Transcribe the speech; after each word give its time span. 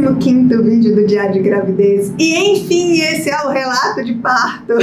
15 0.00 0.62
vídeo 0.62 0.94
do 0.94 1.06
Diário 1.06 1.34
de 1.34 1.40
Gravidez. 1.40 2.12
E 2.18 2.34
enfim, 2.34 3.00
esse 3.02 3.28
é 3.28 3.42
o 3.42 3.50
relato 3.50 4.02
de 4.02 4.14
parto. 4.14 4.72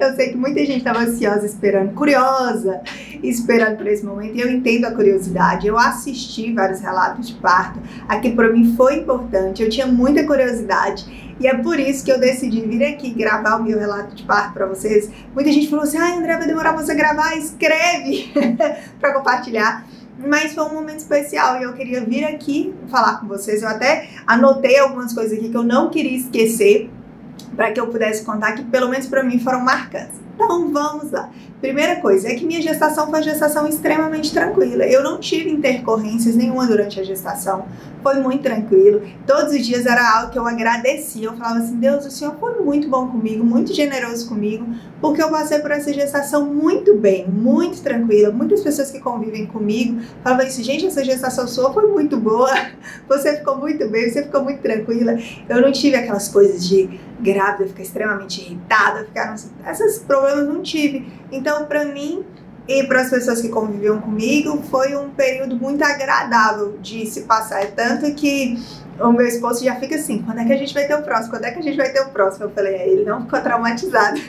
Eu 0.00 0.16
sei 0.16 0.30
que 0.30 0.36
muita 0.36 0.60
gente 0.60 0.78
estava 0.78 1.00
ansiosa 1.00 1.46
esperando, 1.46 1.94
curiosa, 1.94 2.80
esperando 3.22 3.76
por 3.76 3.86
esse 3.86 4.04
momento. 4.04 4.36
E 4.36 4.40
eu 4.40 4.50
entendo 4.50 4.86
a 4.86 4.90
curiosidade. 4.90 5.66
Eu 5.66 5.78
assisti 5.78 6.52
vários 6.52 6.80
relatos 6.80 7.28
de 7.28 7.34
parto. 7.34 7.80
Aqui 8.08 8.32
para 8.32 8.52
mim 8.52 8.74
foi 8.76 8.96
importante. 8.96 9.62
Eu 9.62 9.70
tinha 9.70 9.86
muita 9.86 10.24
curiosidade. 10.24 11.32
E 11.38 11.46
é 11.46 11.54
por 11.54 11.78
isso 11.78 12.04
que 12.04 12.10
eu 12.10 12.18
decidi 12.18 12.60
vir 12.62 12.84
aqui 12.84 13.10
gravar 13.10 13.56
o 13.56 13.64
meu 13.64 13.78
relato 13.78 14.14
de 14.14 14.24
parto 14.24 14.54
para 14.54 14.66
vocês. 14.66 15.10
Muita 15.34 15.52
gente 15.52 15.68
falou 15.68 15.84
assim: 15.84 15.98
ai, 15.98 16.18
André, 16.18 16.36
vai 16.36 16.46
demorar 16.46 16.72
pra 16.72 16.82
você 16.82 16.94
gravar? 16.94 17.36
Escreve 17.36 18.32
para 19.00 19.14
compartilhar 19.14 19.86
mas 20.26 20.54
foi 20.54 20.64
um 20.64 20.74
momento 20.74 20.98
especial 20.98 21.60
e 21.60 21.64
eu 21.64 21.72
queria 21.72 22.04
vir 22.04 22.24
aqui 22.24 22.74
falar 22.88 23.20
com 23.20 23.26
vocês. 23.26 23.62
Eu 23.62 23.68
até 23.68 24.08
anotei 24.26 24.78
algumas 24.78 25.12
coisas 25.12 25.36
aqui 25.36 25.48
que 25.48 25.56
eu 25.56 25.62
não 25.62 25.90
queria 25.90 26.16
esquecer 26.16 26.90
para 27.56 27.72
que 27.72 27.80
eu 27.80 27.88
pudesse 27.88 28.24
contar 28.24 28.52
que 28.52 28.64
pelo 28.64 28.88
menos 28.88 29.06
para 29.06 29.22
mim 29.22 29.38
foram 29.38 29.60
marcantes. 29.60 30.20
Então 30.42 30.72
vamos 30.72 31.12
lá. 31.12 31.30
Primeira 31.60 32.00
coisa 32.00 32.28
é 32.28 32.34
que 32.34 32.44
minha 32.44 32.60
gestação 32.60 33.04
foi 33.04 33.14
uma 33.14 33.22
gestação 33.22 33.68
extremamente 33.68 34.32
tranquila. 34.32 34.84
Eu 34.84 35.00
não 35.00 35.20
tive 35.20 35.48
intercorrências 35.48 36.34
nenhuma 36.34 36.66
durante 36.66 36.98
a 36.98 37.04
gestação. 37.04 37.66
Foi 38.02 38.16
muito 38.16 38.42
tranquilo. 38.42 39.00
Todos 39.24 39.52
os 39.52 39.64
dias 39.64 39.86
era 39.86 40.18
algo 40.18 40.32
que 40.32 40.38
eu 40.38 40.44
agradecia. 40.44 41.28
Eu 41.28 41.34
falava 41.34 41.60
assim: 41.60 41.76
Deus, 41.76 42.04
o 42.04 42.10
Senhor 42.10 42.34
foi 42.40 42.60
muito 42.60 42.88
bom 42.88 43.06
comigo, 43.06 43.44
muito 43.44 43.72
generoso 43.72 44.28
comigo, 44.28 44.66
porque 45.00 45.22
eu 45.22 45.30
passei 45.30 45.60
por 45.60 45.70
essa 45.70 45.92
gestação 45.92 46.52
muito 46.52 46.96
bem, 46.96 47.28
muito 47.28 47.80
tranquila. 47.80 48.32
Muitas 48.32 48.60
pessoas 48.60 48.90
que 48.90 48.98
convivem 48.98 49.46
comigo 49.46 50.00
falavam 50.24 50.44
isso: 50.44 50.64
gente, 50.64 50.86
essa 50.86 51.04
gestação 51.04 51.46
sua 51.46 51.72
foi 51.72 51.86
muito 51.86 52.16
boa. 52.16 52.50
Você 53.08 53.36
ficou 53.36 53.58
muito 53.58 53.88
bem, 53.88 54.10
você 54.10 54.22
ficou 54.22 54.42
muito 54.42 54.60
tranquila. 54.60 55.16
Eu 55.48 55.60
não 55.60 55.70
tive 55.70 55.96
aquelas 55.96 56.28
coisas 56.28 56.66
de 56.66 56.98
grávida 57.22 57.68
ficar 57.68 57.82
extremamente 57.82 58.40
irritada, 58.40 59.04
ficar. 59.04 59.34
Esses 59.70 59.98
problemas 60.00 60.31
não 60.36 60.62
tive. 60.62 61.06
Então, 61.30 61.66
para 61.66 61.84
mim 61.84 62.24
e 62.68 62.84
para 62.84 63.02
as 63.02 63.10
pessoas 63.10 63.40
que 63.40 63.48
conviviam 63.48 64.00
comigo, 64.00 64.62
foi 64.70 64.96
um 64.96 65.10
período 65.10 65.56
muito 65.56 65.82
agradável 65.82 66.78
de 66.80 67.06
se 67.06 67.22
passar. 67.22 67.62
É 67.62 67.66
tanto 67.66 68.14
que 68.14 68.56
o 69.00 69.12
meu 69.12 69.26
esposo 69.26 69.64
já 69.64 69.74
fica 69.76 69.96
assim: 69.96 70.22
quando 70.22 70.38
é 70.38 70.44
que 70.44 70.52
a 70.52 70.56
gente 70.56 70.72
vai 70.72 70.86
ter 70.86 70.94
o 70.94 71.02
próximo? 71.02 71.30
Quando 71.30 71.44
é 71.44 71.50
que 71.50 71.58
a 71.58 71.62
gente 71.62 71.76
vai 71.76 71.90
ter 71.90 72.00
o 72.00 72.10
próximo? 72.10 72.44
Eu 72.46 72.50
falei: 72.50 72.74
é, 72.74 72.88
ele 72.88 73.04
não 73.04 73.22
ficou 73.22 73.40
traumatizado, 73.40 74.20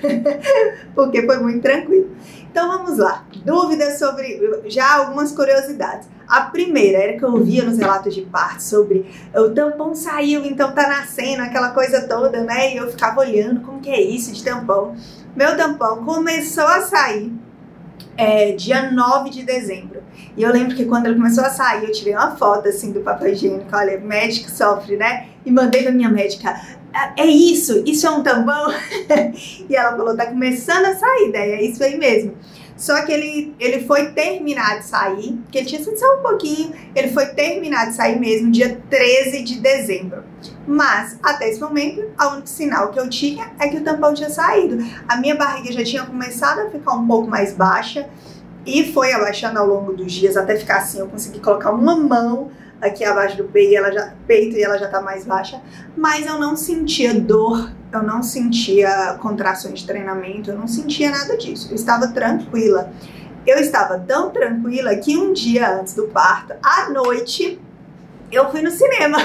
porque 0.96 1.22
foi 1.26 1.38
muito 1.38 1.62
tranquilo. 1.62 2.10
Então 2.50 2.68
vamos 2.70 2.98
lá. 2.98 3.26
Dúvidas 3.46 4.00
sobre. 4.00 4.64
Já 4.66 4.98
algumas 4.98 5.32
curiosidades. 5.32 6.08
A 6.28 6.42
primeira 6.42 6.98
era 6.98 7.18
que 7.18 7.24
eu 7.24 7.34
ouvia 7.34 7.64
nos 7.64 7.78
relatos 7.78 8.16
de 8.16 8.22
parto 8.22 8.64
sobre 8.64 9.06
o 9.36 9.50
tampão 9.50 9.94
saiu, 9.94 10.44
então 10.46 10.72
tá 10.72 10.88
nascendo, 10.88 11.44
aquela 11.44 11.72
coisa 11.72 12.08
toda, 12.08 12.42
né? 12.42 12.74
E 12.74 12.78
eu 12.78 12.90
ficava 12.90 13.20
olhando 13.20 13.62
como 13.62 13.80
que 13.80 13.90
é 13.90 14.02
isso 14.02 14.32
de 14.32 14.44
tampão. 14.44 14.96
Meu 15.36 15.58
tampão 15.58 16.04
começou 16.06 16.66
a 16.66 16.82
sair 16.82 17.34
é, 18.16 18.52
dia 18.52 18.92
9 18.92 19.30
de 19.30 19.44
dezembro. 19.44 20.04
E 20.38 20.44
eu 20.44 20.52
lembro 20.52 20.76
que 20.76 20.86
quando 20.86 21.08
ele 21.08 21.16
começou 21.16 21.44
a 21.44 21.50
sair, 21.50 21.86
eu 21.86 21.92
tirei 21.92 22.14
uma 22.14 22.36
foto 22.36 22.68
assim 22.68 22.92
do 22.92 23.02
papel 23.02 23.30
higiênico, 23.30 23.76
olha, 23.76 24.00
médico 24.00 24.50
sofre, 24.50 24.96
né? 24.96 25.28
E 25.46 25.52
mandei 25.52 25.84
pra 25.84 25.92
minha 25.92 26.10
médica, 26.10 26.60
é, 26.94 27.24
é 27.24 27.26
isso, 27.26 27.84
isso 27.86 28.06
é 28.06 28.12
um 28.12 28.22
tampão? 28.22 28.72
e 29.68 29.76
ela 29.76 29.98
falou, 29.98 30.16
tá 30.16 30.28
começando 30.28 30.86
a 30.86 30.96
sair, 30.96 31.32
daí 31.32 31.52
é 31.52 31.64
isso 31.64 31.84
aí 31.84 31.98
mesmo. 31.98 32.36
Só 32.76 33.06
que 33.06 33.12
ele, 33.12 33.56
ele 33.60 33.86
foi 33.86 34.12
terminar 34.12 34.80
de 34.80 34.86
sair, 34.86 35.40
que 35.52 35.58
ele 35.58 35.68
tinha 35.68 35.84
sido 35.84 35.98
só 35.98 36.20
um 36.20 36.22
pouquinho, 36.22 36.74
ele 36.96 37.10
foi 37.10 37.28
terminar 37.28 37.88
de 37.88 37.96
sair 37.96 38.20
mesmo 38.20 38.52
dia 38.52 38.82
13 38.90 39.44
de 39.44 39.60
dezembro. 39.60 40.24
Mas, 40.68 41.18
até 41.22 41.50
esse 41.50 41.60
momento, 41.62 42.02
o 42.20 42.28
único 42.32 42.48
sinal 42.48 42.92
que 42.92 43.00
eu 43.00 43.10
tinha 43.10 43.52
é 43.60 43.68
que 43.68 43.78
o 43.78 43.84
tampão 43.84 44.14
tinha 44.14 44.30
saído. 44.30 44.78
A 45.08 45.18
minha 45.18 45.36
barriga 45.36 45.72
já 45.72 45.84
tinha 45.84 46.06
começado 46.06 46.60
a 46.60 46.70
ficar 46.70 46.94
um 46.94 47.08
pouco 47.08 47.30
mais 47.30 47.54
baixa 47.54 48.10
e 48.66 48.92
foi 48.92 49.14
abaixando 49.14 49.60
ao 49.60 49.68
longo 49.68 49.94
dos 49.94 50.12
dias 50.12 50.36
até 50.36 50.56
ficar 50.56 50.78
assim. 50.78 51.00
Eu 51.00 51.08
consegui 51.08 51.40
colocar 51.40 51.72
uma 51.72 51.96
mão 51.96 52.50
aqui 52.82 53.04
abaixo 53.04 53.38
do 53.38 53.46
peito 53.46 53.72
e 53.72 53.76
ela 53.76 53.92
já, 53.92 54.14
peito, 54.28 54.58
e 54.58 54.64
ela 54.64 54.78
já 54.78 54.88
tá 54.88 55.02
mais 55.02 55.26
baixa, 55.26 55.62
mas 55.96 56.26
eu 56.26 56.38
não 56.38 56.56
sentia 56.56 57.14
dor, 57.14 57.72
eu 57.94 58.04
não 58.04 58.24
sentia 58.24 59.18
contrações 59.22 59.80
de 59.80 59.88
treinamento, 59.88 60.50
eu 60.50 60.58
não 60.58 60.68
sentia 60.68 61.12
nada 61.12 61.38
disso. 61.38 61.70
Eu 61.70 61.76
estava 61.76 62.08
tranquila. 62.08 62.92
Eu 63.46 63.58
estava 63.58 64.00
tão 64.00 64.32
tranquila 64.32 64.96
que 64.96 65.18
um 65.18 65.34
dia 65.34 65.80
antes 65.80 65.94
do 65.94 66.08
parto, 66.08 66.54
à 66.64 66.90
noite, 66.90 67.60
eu 68.34 68.50
fui 68.50 68.62
no 68.62 68.72
cinema. 68.72 69.18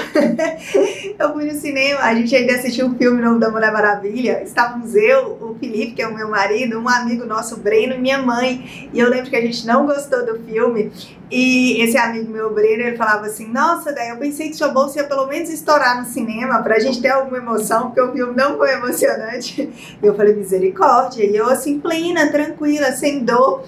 eu 1.17 1.33
fui 1.33 1.45
no 1.45 1.53
cinema, 1.53 2.01
a 2.01 2.13
gente 2.13 2.35
ainda 2.35 2.53
assistiu 2.53 2.87
o 2.87 2.95
filme 2.95 3.21
novo 3.21 3.39
da 3.39 3.49
Mulher 3.49 3.71
Maravilha. 3.71 4.43
Estávamos 4.43 4.95
eu, 4.95 5.37
o 5.41 5.55
Felipe, 5.59 5.93
que 5.93 6.01
é 6.01 6.07
o 6.07 6.13
meu 6.13 6.29
marido, 6.29 6.79
um 6.79 6.87
amigo 6.87 7.25
nosso, 7.25 7.57
Breno, 7.57 7.95
e 7.95 7.97
minha 7.97 8.21
mãe. 8.21 8.89
E 8.93 8.99
eu 8.99 9.09
lembro 9.09 9.29
que 9.29 9.35
a 9.35 9.41
gente 9.41 9.65
não 9.65 9.85
gostou 9.85 10.25
do 10.25 10.39
filme. 10.43 10.91
E 11.31 11.81
esse 11.81 11.97
amigo 11.97 12.31
meu, 12.31 12.53
Breno, 12.53 12.83
ele 12.83 12.97
falava 12.97 13.27
assim: 13.27 13.47
Nossa, 13.47 13.93
daí 13.93 14.09
eu 14.09 14.17
pensei 14.17 14.49
que 14.49 14.55
sua 14.55 14.69
bolsa 14.69 14.99
ia 14.99 15.07
pelo 15.07 15.27
menos 15.27 15.49
estourar 15.49 15.99
no 15.99 16.05
cinema 16.05 16.61
pra 16.63 16.79
gente 16.79 17.01
ter 17.01 17.09
alguma 17.09 17.37
emoção, 17.37 17.87
porque 17.87 18.01
o 18.01 18.11
filme 18.11 18.35
não 18.35 18.57
foi 18.57 18.71
emocionante. 18.73 19.69
E 20.01 20.05
eu 20.05 20.15
falei: 20.15 20.35
Misericórdia. 20.35 21.23
E 21.23 21.35
eu, 21.35 21.47
assim, 21.47 21.79
plena, 21.79 22.31
tranquila, 22.31 22.91
sem 22.91 23.23
dor. 23.23 23.63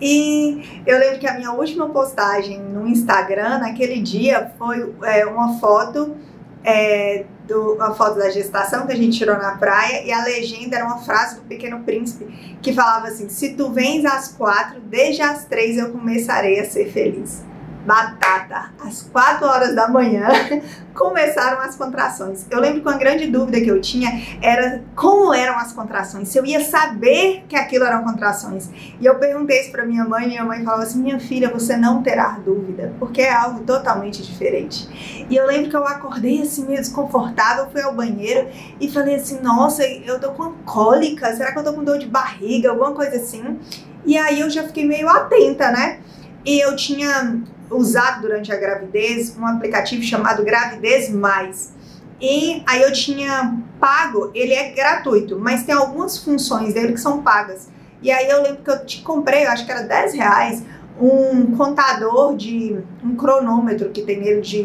E 0.00 0.82
eu 0.86 0.98
lembro 0.98 1.18
que 1.18 1.26
a 1.26 1.34
minha 1.34 1.52
última 1.52 1.88
postagem 1.88 2.60
no 2.60 2.86
Instagram, 2.86 3.58
naquele 3.58 4.00
dia, 4.00 4.52
foi 4.56 4.94
é, 5.02 5.26
uma 5.26 5.58
foto, 5.58 6.14
é, 6.62 7.24
do, 7.46 7.74
uma 7.74 7.94
foto 7.94 8.18
da 8.18 8.30
gestação 8.30 8.86
que 8.86 8.92
a 8.92 8.96
gente 8.96 9.18
tirou 9.18 9.36
na 9.36 9.56
praia, 9.56 10.04
e 10.04 10.12
a 10.12 10.22
legenda 10.22 10.76
era 10.76 10.84
uma 10.84 10.98
frase 10.98 11.36
do 11.36 11.42
Pequeno 11.42 11.80
Príncipe 11.80 12.58
que 12.62 12.72
falava 12.72 13.08
assim: 13.08 13.28
Se 13.28 13.54
tu 13.54 13.70
vens 13.70 14.04
às 14.04 14.28
quatro, 14.28 14.80
desde 14.80 15.22
as 15.22 15.44
três 15.46 15.76
eu 15.76 15.90
começarei 15.90 16.60
a 16.60 16.64
ser 16.64 16.90
feliz 16.92 17.47
batata. 17.88 18.70
Às 18.78 19.00
4 19.10 19.46
horas 19.46 19.74
da 19.74 19.88
manhã 19.88 20.28
começaram 20.94 21.62
as 21.62 21.74
contrações. 21.74 22.46
Eu 22.50 22.60
lembro 22.60 22.82
que 22.82 22.86
uma 22.86 22.98
grande 22.98 23.26
dúvida 23.28 23.58
que 23.62 23.68
eu 23.68 23.80
tinha 23.80 24.10
era 24.42 24.82
como 24.94 25.32
eram 25.32 25.56
as 25.56 25.72
contrações, 25.72 26.28
se 26.28 26.36
eu 26.36 26.44
ia 26.44 26.62
saber 26.62 27.44
que 27.48 27.56
aquilo 27.56 27.86
eram 27.86 28.04
contrações. 28.04 28.68
E 29.00 29.06
eu 29.06 29.14
perguntei 29.14 29.62
isso 29.62 29.72
para 29.72 29.86
minha 29.86 30.04
mãe, 30.04 30.24
e 30.24 30.28
minha 30.28 30.44
mãe 30.44 30.62
falou 30.62 30.82
assim: 30.82 31.00
"Minha 31.00 31.18
filha, 31.18 31.48
você 31.48 31.78
não 31.78 32.02
terá 32.02 32.38
dúvida, 32.44 32.92
porque 32.98 33.22
é 33.22 33.32
algo 33.32 33.60
totalmente 33.60 34.22
diferente". 34.22 35.26
E 35.30 35.34
eu 35.34 35.46
lembro 35.46 35.70
que 35.70 35.76
eu 35.76 35.86
acordei 35.86 36.42
assim 36.42 36.66
meio 36.66 36.80
desconfortável, 36.80 37.70
fui 37.72 37.80
ao 37.80 37.94
banheiro 37.94 38.48
e 38.78 38.90
falei 38.90 39.14
assim: 39.14 39.40
"Nossa, 39.40 39.82
eu 39.82 40.20
tô 40.20 40.32
com 40.32 40.52
cólica, 40.66 41.34
será 41.34 41.52
que 41.52 41.58
eu 41.58 41.64
tô 41.64 41.72
com 41.72 41.82
dor 41.82 41.98
de 41.98 42.06
barriga, 42.06 42.68
alguma 42.68 42.92
coisa 42.92 43.16
assim?". 43.16 43.58
E 44.04 44.18
aí 44.18 44.40
eu 44.40 44.50
já 44.50 44.64
fiquei 44.64 44.86
meio 44.86 45.08
atenta, 45.08 45.70
né? 45.70 46.00
E 46.44 46.60
eu 46.60 46.76
tinha 46.76 47.42
usado 47.70 48.22
durante 48.22 48.52
a 48.52 48.56
gravidez 48.56 49.36
um 49.36 49.46
aplicativo 49.46 50.02
chamado 50.02 50.44
Gravidez 50.44 51.10
Mais. 51.10 51.72
E 52.20 52.62
aí 52.66 52.82
eu 52.82 52.92
tinha 52.92 53.56
pago, 53.78 54.30
ele 54.34 54.52
é 54.52 54.72
gratuito, 54.72 55.38
mas 55.38 55.62
tem 55.62 55.74
algumas 55.74 56.18
funções 56.18 56.74
dele 56.74 56.92
que 56.92 57.00
são 57.00 57.22
pagas. 57.22 57.68
E 58.02 58.10
aí 58.10 58.28
eu 58.28 58.42
lembro 58.42 58.62
que 58.62 58.70
eu 58.70 58.84
te 58.84 59.02
comprei, 59.02 59.44
eu 59.44 59.50
acho 59.50 59.64
que 59.64 59.70
era 59.70 59.82
10 59.82 60.14
reais, 60.14 60.62
um 61.00 61.56
contador 61.56 62.36
de 62.36 62.76
um 63.04 63.14
cronômetro 63.14 63.90
que 63.90 64.02
tem 64.02 64.20
nele 64.20 64.40
de, 64.40 64.64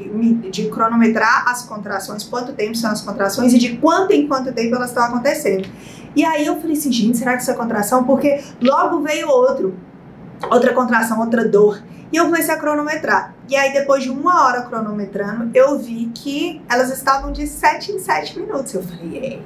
de 0.49 0.67
cronometrar 0.69 1.47
as 1.47 1.63
contrações, 1.63 2.23
quanto 2.23 2.53
tempo 2.53 2.75
são 2.75 2.91
as 2.91 3.01
contrações 3.01 3.53
e 3.53 3.59
de 3.59 3.77
quanto 3.77 4.13
em 4.13 4.27
quanto 4.27 4.51
tempo 4.51 4.75
elas 4.75 4.89
estão 4.89 5.03
acontecendo. 5.03 5.69
E 6.15 6.23
aí 6.25 6.45
eu 6.45 6.59
falei 6.59 6.75
assim, 6.75 6.91
gente, 6.91 7.17
será 7.17 7.35
que 7.35 7.43
isso 7.43 7.51
é 7.51 7.53
contração? 7.53 8.03
Porque 8.03 8.43
logo 8.61 9.01
veio 9.01 9.27
outro, 9.29 9.75
outra 10.51 10.73
contração, 10.73 11.19
outra 11.19 11.47
dor. 11.47 11.81
E 12.11 12.17
eu 12.17 12.25
comecei 12.25 12.53
a 12.53 12.57
cronometrar. 12.57 13.33
E 13.49 13.55
aí, 13.55 13.73
depois 13.73 14.03
de 14.03 14.09
uma 14.09 14.45
hora 14.45 14.61
cronometrando, 14.61 15.49
eu 15.53 15.79
vi 15.79 16.11
que 16.13 16.61
elas 16.69 16.91
estavam 16.91 17.31
de 17.31 17.47
7 17.47 17.91
em 17.91 17.99
7 17.99 18.39
minutos. 18.39 18.73
Eu 18.73 18.83
falei, 18.83 19.17
ei, 19.17 19.43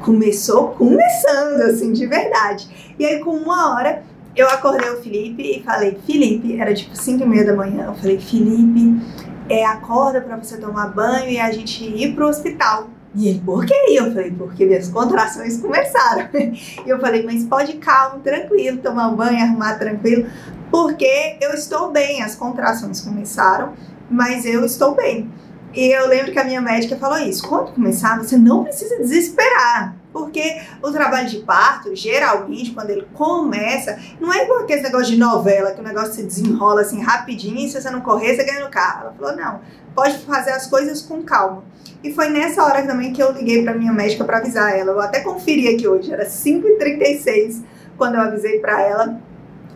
começou 0.00 0.70
começando, 0.70 1.60
assim, 1.62 1.92
de 1.92 2.06
verdade. 2.06 2.94
E 2.98 3.06
aí, 3.06 3.20
com 3.20 3.30
uma 3.30 3.74
hora, 3.74 4.02
eu 4.34 4.48
acordei 4.48 4.90
o 4.90 5.00
Felipe 5.00 5.42
e 5.42 5.62
falei, 5.62 5.98
Felipe, 6.04 6.60
era 6.60 6.74
tipo 6.74 6.96
5 6.96 7.22
e 7.22 7.26
meia 7.26 7.44
da 7.44 7.54
manhã. 7.54 7.86
Eu 7.86 7.94
falei, 7.94 8.18
Felipe, 8.18 9.00
é, 9.48 9.64
acorda 9.64 10.20
para 10.20 10.36
você 10.36 10.58
tomar 10.58 10.88
banho 10.88 11.30
e 11.30 11.38
a 11.38 11.52
gente 11.52 11.84
ir 11.84 12.14
pro 12.14 12.26
hospital. 12.26 12.88
E 13.14 13.28
ele, 13.28 13.40
por 13.40 13.64
que? 13.64 13.74
Eu 13.90 14.12
falei, 14.12 14.30
porque 14.30 14.66
minhas 14.66 14.88
contrações 14.88 15.58
começaram. 15.58 16.28
E 16.34 16.60
eu 16.86 17.00
falei, 17.00 17.24
mas 17.24 17.44
pode 17.44 17.74
calmo, 17.74 18.20
tranquilo, 18.20 18.78
tomar 18.78 19.08
um 19.08 19.16
banho, 19.16 19.42
arrumar 19.42 19.78
tranquilo, 19.78 20.26
porque 20.70 21.38
eu 21.40 21.52
estou 21.54 21.90
bem. 21.90 22.22
As 22.22 22.34
contrações 22.34 23.00
começaram, 23.00 23.72
mas 24.10 24.44
eu 24.44 24.64
estou 24.64 24.94
bem. 24.94 25.30
E 25.74 25.94
eu 25.94 26.08
lembro 26.08 26.32
que 26.32 26.38
a 26.38 26.44
minha 26.44 26.60
médica 26.60 26.96
falou 26.96 27.18
isso: 27.18 27.46
quando 27.46 27.72
começar, 27.72 28.18
você 28.18 28.36
não 28.36 28.64
precisa 28.64 28.96
desesperar, 28.98 29.95
Porque 30.16 30.62
o 30.82 30.90
trabalho 30.90 31.28
de 31.28 31.40
parto, 31.40 31.94
geralmente, 31.94 32.70
quando 32.70 32.88
ele 32.88 33.06
começa, 33.12 33.98
não 34.18 34.32
é 34.32 34.44
igual 34.44 34.60
aquele 34.60 34.80
negócio 34.80 35.12
de 35.12 35.18
novela, 35.18 35.72
que 35.72 35.80
o 35.80 35.84
negócio 35.84 36.14
se 36.14 36.22
desenrola 36.22 36.80
assim 36.80 37.02
rapidinho 37.02 37.58
e 37.58 37.68
se 37.68 37.78
você 37.78 37.90
não 37.90 38.00
correr, 38.00 38.34
você 38.34 38.42
ganha 38.42 38.64
no 38.64 38.70
carro. 38.70 39.02
Ela 39.02 39.12
falou: 39.12 39.36
não, 39.36 39.60
pode 39.94 40.16
fazer 40.20 40.52
as 40.52 40.66
coisas 40.66 41.02
com 41.02 41.22
calma. 41.22 41.64
E 42.02 42.14
foi 42.14 42.30
nessa 42.30 42.64
hora 42.64 42.86
também 42.86 43.12
que 43.12 43.22
eu 43.22 43.30
liguei 43.30 43.62
para 43.62 43.74
minha 43.74 43.92
médica 43.92 44.24
para 44.24 44.38
avisar 44.38 44.74
ela. 44.74 44.92
Eu 44.92 45.00
até 45.00 45.20
conferi 45.20 45.68
aqui 45.74 45.86
hoje, 45.86 46.10
era 46.10 46.24
5h36 46.24 47.62
quando 47.98 48.14
eu 48.14 48.22
avisei 48.22 48.58
para 48.58 48.80
ela 48.80 49.20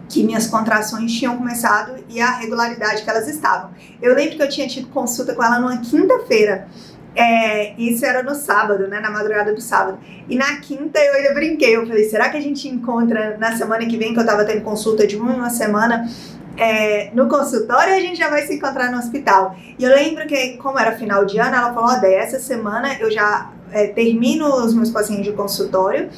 que 0.09 0.25
minhas 0.25 0.47
contrações 0.47 1.13
tinham 1.13 1.37
começado 1.37 2.03
e 2.09 2.21
a 2.21 2.31
regularidade 2.31 3.03
que 3.03 3.11
elas 3.11 3.29
estavam. 3.29 3.71
Eu 4.01 4.15
lembro 4.15 4.37
que 4.37 4.43
eu 4.43 4.49
tinha 4.49 4.67
tido 4.67 4.89
consulta 4.89 5.35
com 5.35 5.45
ela 5.45 5.59
numa 5.59 5.79
quinta-feira. 5.79 6.67
É, 7.15 7.75
isso 7.77 8.05
era 8.05 8.23
no 8.23 8.35
sábado, 8.35 8.87
né? 8.87 9.01
Na 9.01 9.11
madrugada 9.11 9.53
do 9.53 9.61
sábado. 9.61 9.99
E 10.29 10.37
na 10.37 10.61
quinta 10.61 10.99
eu 10.99 11.15
ainda 11.15 11.35
brinquei. 11.35 11.77
Eu 11.77 11.87
falei, 11.87 12.05
será 12.05 12.29
que 12.29 12.37
a 12.37 12.41
gente 12.41 12.69
encontra 12.69 13.37
na 13.39 13.57
semana 13.57 13.85
que 13.87 13.97
vem, 13.97 14.15
que 14.15 14.21
eu 14.21 14.27
tava 14.27 14.45
tendo 14.45 14.63
consulta 14.63 15.07
de 15.07 15.17
uma, 15.17 15.51
semana, 15.51 16.09
é, 16.57 17.11
no 17.15 17.29
consultório, 17.29 17.95
a 17.95 18.01
gente 18.01 18.19
já 18.19 18.29
vai 18.29 18.47
se 18.47 18.55
encontrar 18.55 18.93
no 18.93 18.99
hospital. 18.99 19.57
E 19.79 19.83
eu 19.83 19.91
lembro 19.91 20.27
que, 20.27 20.57
como 20.59 20.79
era 20.79 20.93
final 20.93 21.25
de 21.25 21.39
ano, 21.39 21.57
ela 21.57 21.73
falou: 21.75 21.91
ó, 21.91 22.07
essa 22.07 22.39
semana 22.39 22.97
eu 23.01 23.11
já 23.11 23.51
é, 23.73 23.89
termino 23.89 24.47
os 24.65 24.75
meus 24.75 24.91
pacientes 24.91 25.25
de 25.25 25.33
consultório 25.33 26.11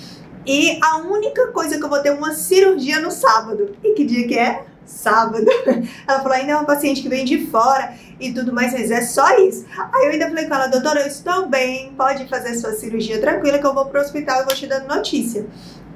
e 0.46 0.78
a 0.82 0.98
única 0.98 1.48
coisa 1.48 1.78
que 1.78 1.84
eu 1.84 1.88
vou 1.88 2.00
ter 2.00 2.10
uma 2.10 2.34
cirurgia 2.34 3.00
no 3.00 3.10
sábado. 3.10 3.76
E 3.82 3.92
que 3.94 4.04
dia 4.04 4.26
que 4.26 4.38
é? 4.38 4.64
Sábado. 4.84 5.46
Ela 6.06 6.20
falou, 6.20 6.32
ainda 6.32 6.52
é 6.52 6.56
uma 6.56 6.64
paciente 6.64 7.02
que 7.02 7.08
vem 7.08 7.24
de 7.24 7.46
fora 7.46 7.94
e 8.22 8.32
tudo 8.32 8.52
mais, 8.52 8.72
mas 8.72 8.90
é 8.90 9.02
só 9.02 9.38
isso. 9.38 9.66
Aí 9.76 10.06
eu 10.06 10.12
ainda 10.12 10.28
falei 10.28 10.46
com 10.46 10.54
ela, 10.54 10.66
doutora, 10.68 11.00
eu 11.00 11.06
estou 11.06 11.48
bem, 11.48 11.92
pode 11.96 12.28
fazer 12.28 12.54
sua 12.54 12.72
cirurgia 12.72 13.20
tranquila 13.20 13.58
que 13.58 13.66
eu 13.66 13.74
vou 13.74 13.86
pro 13.86 14.00
hospital 14.00 14.42
e 14.42 14.44
vou 14.44 14.54
te 14.54 14.66
dando 14.66 14.88
notícia. 14.88 15.46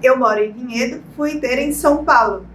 Eu 0.03 0.19
moro 0.19 0.41
em 0.41 0.53
Vinhedo, 0.53 1.03
fui 1.17 1.39
ter 1.39 1.59
em 1.59 1.73
São 1.73 2.05
Paulo. 2.05 2.47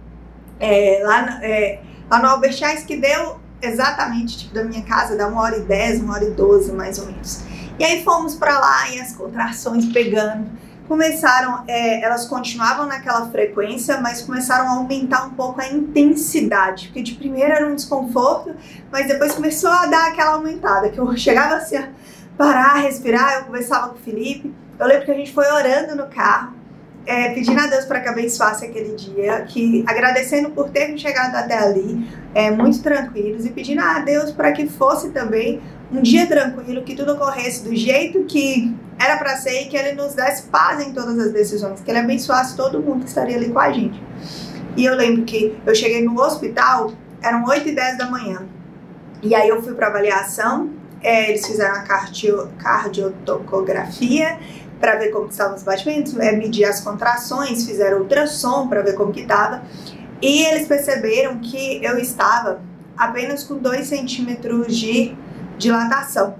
É, 0.60 1.00
lá, 1.04 1.40
é, 1.42 1.80
lá 2.10 2.18
no 2.18 2.28
Albert 2.28 2.58
que 2.86 2.96
deu 2.96 3.40
exatamente 3.60 4.38
tipo 4.38 4.54
da 4.54 4.64
minha 4.64 4.82
casa, 4.82 5.16
dá 5.16 5.26
uma 5.26 5.40
hora 5.40 5.56
e 5.56 5.62
dez, 5.62 6.00
uma 6.00 6.14
hora 6.14 6.24
e 6.24 6.30
doze 6.30 6.72
mais 6.72 6.98
ou 6.98 7.06
menos. 7.06 7.42
E 7.78 7.84
aí 7.84 8.04
fomos 8.04 8.34
para 8.34 8.58
lá 8.58 8.90
e 8.90 9.00
as 9.00 9.14
contrações 9.16 9.86
pegando 9.86 10.46
começaram, 10.88 11.64
é, 11.66 12.02
elas 12.02 12.26
continuavam 12.26 12.86
naquela 12.86 13.28
frequência, 13.30 14.00
mas 14.00 14.22
começaram 14.22 14.68
a 14.68 14.76
aumentar 14.76 15.26
um 15.26 15.30
pouco 15.30 15.60
a 15.60 15.68
intensidade, 15.68 16.88
porque 16.88 17.02
de 17.02 17.14
primeiro 17.14 17.52
era 17.52 17.66
um 17.66 17.74
desconforto, 17.74 18.54
mas 18.90 19.06
depois 19.06 19.34
começou 19.34 19.70
a 19.70 19.86
dar 19.86 20.08
aquela 20.08 20.32
aumentada, 20.32 20.90
que 20.90 20.98
eu 20.98 21.14
chegava 21.16 21.56
assim 21.56 21.76
a 21.76 21.88
parar, 22.36 22.74
respirar, 22.76 23.34
eu 23.34 23.44
conversava 23.44 23.88
com 23.90 23.96
o 23.96 23.98
Felipe, 23.98 24.52
eu 24.78 24.86
lembro 24.86 25.04
que 25.04 25.10
a 25.10 25.14
gente 25.14 25.32
foi 25.32 25.46
orando 25.50 25.94
no 25.94 26.08
carro, 26.08 26.54
é, 27.04 27.30
pedindo 27.30 27.60
a 27.60 27.66
Deus 27.66 27.84
para 27.84 28.00
que 28.00 28.08
abençoasse 28.08 28.64
aquele 28.64 28.94
dia, 28.94 29.42
que 29.42 29.84
agradecendo 29.86 30.50
por 30.50 30.70
termos 30.70 31.00
chegado 31.00 31.34
até 31.34 31.58
ali, 31.58 32.06
é, 32.34 32.50
muito 32.50 32.80
tranquilos, 32.82 33.44
e 33.44 33.50
pedindo 33.50 33.80
a 33.80 33.98
Deus 34.00 34.30
para 34.30 34.52
que 34.52 34.68
fosse 34.68 35.10
também 35.10 35.60
um 35.92 36.00
dia 36.00 36.26
tranquilo, 36.26 36.82
que 36.82 36.94
tudo 36.94 37.12
ocorresse 37.12 37.62
do 37.64 37.76
jeito 37.76 38.24
que 38.24 38.74
era 38.98 39.18
para 39.18 39.36
ser 39.36 39.62
e 39.62 39.66
que 39.66 39.76
Ele 39.76 39.92
nos 39.92 40.14
desse 40.14 40.44
paz 40.44 40.80
em 40.86 40.92
todas 40.92 41.18
as 41.18 41.32
decisões, 41.32 41.80
que 41.80 41.90
Ele 41.90 41.98
abençoasse 41.98 42.56
todo 42.56 42.80
mundo 42.80 43.00
que 43.00 43.08
estaria 43.08 43.36
ali 43.36 43.50
com 43.50 43.58
a 43.58 43.70
gente. 43.70 44.02
E 44.76 44.84
eu 44.84 44.94
lembro 44.94 45.24
que 45.24 45.56
eu 45.66 45.74
cheguei 45.74 46.02
no 46.02 46.18
hospital, 46.18 46.92
eram 47.20 47.44
8 47.44 47.68
e 47.68 47.74
10 47.74 47.98
da 47.98 48.10
manhã, 48.10 48.46
e 49.22 49.34
aí 49.34 49.48
eu 49.48 49.62
fui 49.62 49.74
para 49.74 49.88
avaliação, 49.88 50.70
é, 51.02 51.28
eles 51.28 51.46
fizeram 51.46 51.74
a 51.74 51.82
cardio, 51.82 52.48
cardiotocografia, 52.58 54.38
para 54.80 54.96
ver 54.96 55.10
como 55.10 55.28
estavam 55.28 55.54
os 55.54 55.62
batimentos, 55.62 56.16
é, 56.18 56.32
medir 56.32 56.64
as 56.64 56.80
contrações, 56.80 57.66
fizeram 57.66 58.00
ultrassom 58.00 58.66
para 58.66 58.82
ver 58.82 58.94
como 58.94 59.12
que 59.12 59.20
estava. 59.20 59.62
E 60.20 60.42
eles 60.44 60.66
perceberam 60.66 61.38
que 61.38 61.84
eu 61.84 61.98
estava 61.98 62.60
apenas 62.96 63.44
com 63.44 63.58
2 63.58 63.86
centímetros 63.86 64.76
de 64.76 65.16
dilatação. 65.62 66.34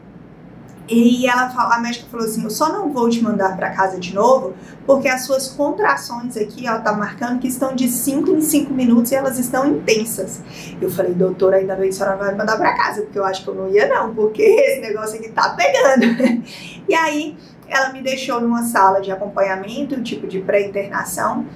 E 0.88 1.26
ela 1.26 1.44
a 1.44 1.78
médica 1.80 2.06
falou 2.10 2.26
assim: 2.26 2.42
Eu 2.42 2.50
só 2.50 2.70
não 2.70 2.92
vou 2.92 3.08
te 3.08 3.22
mandar 3.22 3.56
para 3.56 3.70
casa 3.70 3.98
de 3.98 4.12
novo, 4.14 4.54
porque 4.84 5.08
as 5.08 5.24
suas 5.24 5.48
contrações 5.48 6.36
aqui, 6.36 6.66
ela 6.66 6.80
tá 6.80 6.92
marcando 6.92 7.38
que 7.38 7.46
estão 7.46 7.74
de 7.74 7.88
5 7.88 8.30
em 8.30 8.40
5 8.40 8.74
minutos 8.74 9.12
e 9.12 9.14
elas 9.14 9.38
estão 9.38 9.66
intensas. 9.66 10.42
Eu 10.80 10.90
falei, 10.90 11.14
doutora, 11.14 11.58
ainda 11.58 11.76
bem 11.76 11.88
que 11.88 11.94
a 11.94 11.98
senhora 11.98 12.16
vai 12.16 12.32
me 12.32 12.38
mandar 12.38 12.56
para 12.56 12.76
casa, 12.76 13.02
porque 13.02 13.18
eu 13.18 13.24
acho 13.24 13.44
que 13.44 13.48
eu 13.48 13.54
não 13.54 13.68
ia, 13.70 13.88
não, 13.88 14.14
porque 14.14 14.42
esse 14.42 14.80
negócio 14.80 15.18
aqui 15.18 15.30
tá 15.30 15.50
pegando. 15.50 16.42
e 16.88 16.94
aí 16.94 17.36
ela 17.68 17.92
me 17.92 18.02
deixou 18.02 18.40
numa 18.40 18.64
sala 18.64 19.00
de 19.00 19.10
acompanhamento, 19.10 20.02
tipo 20.02 20.26
de 20.26 20.40
pré-internação. 20.40 21.46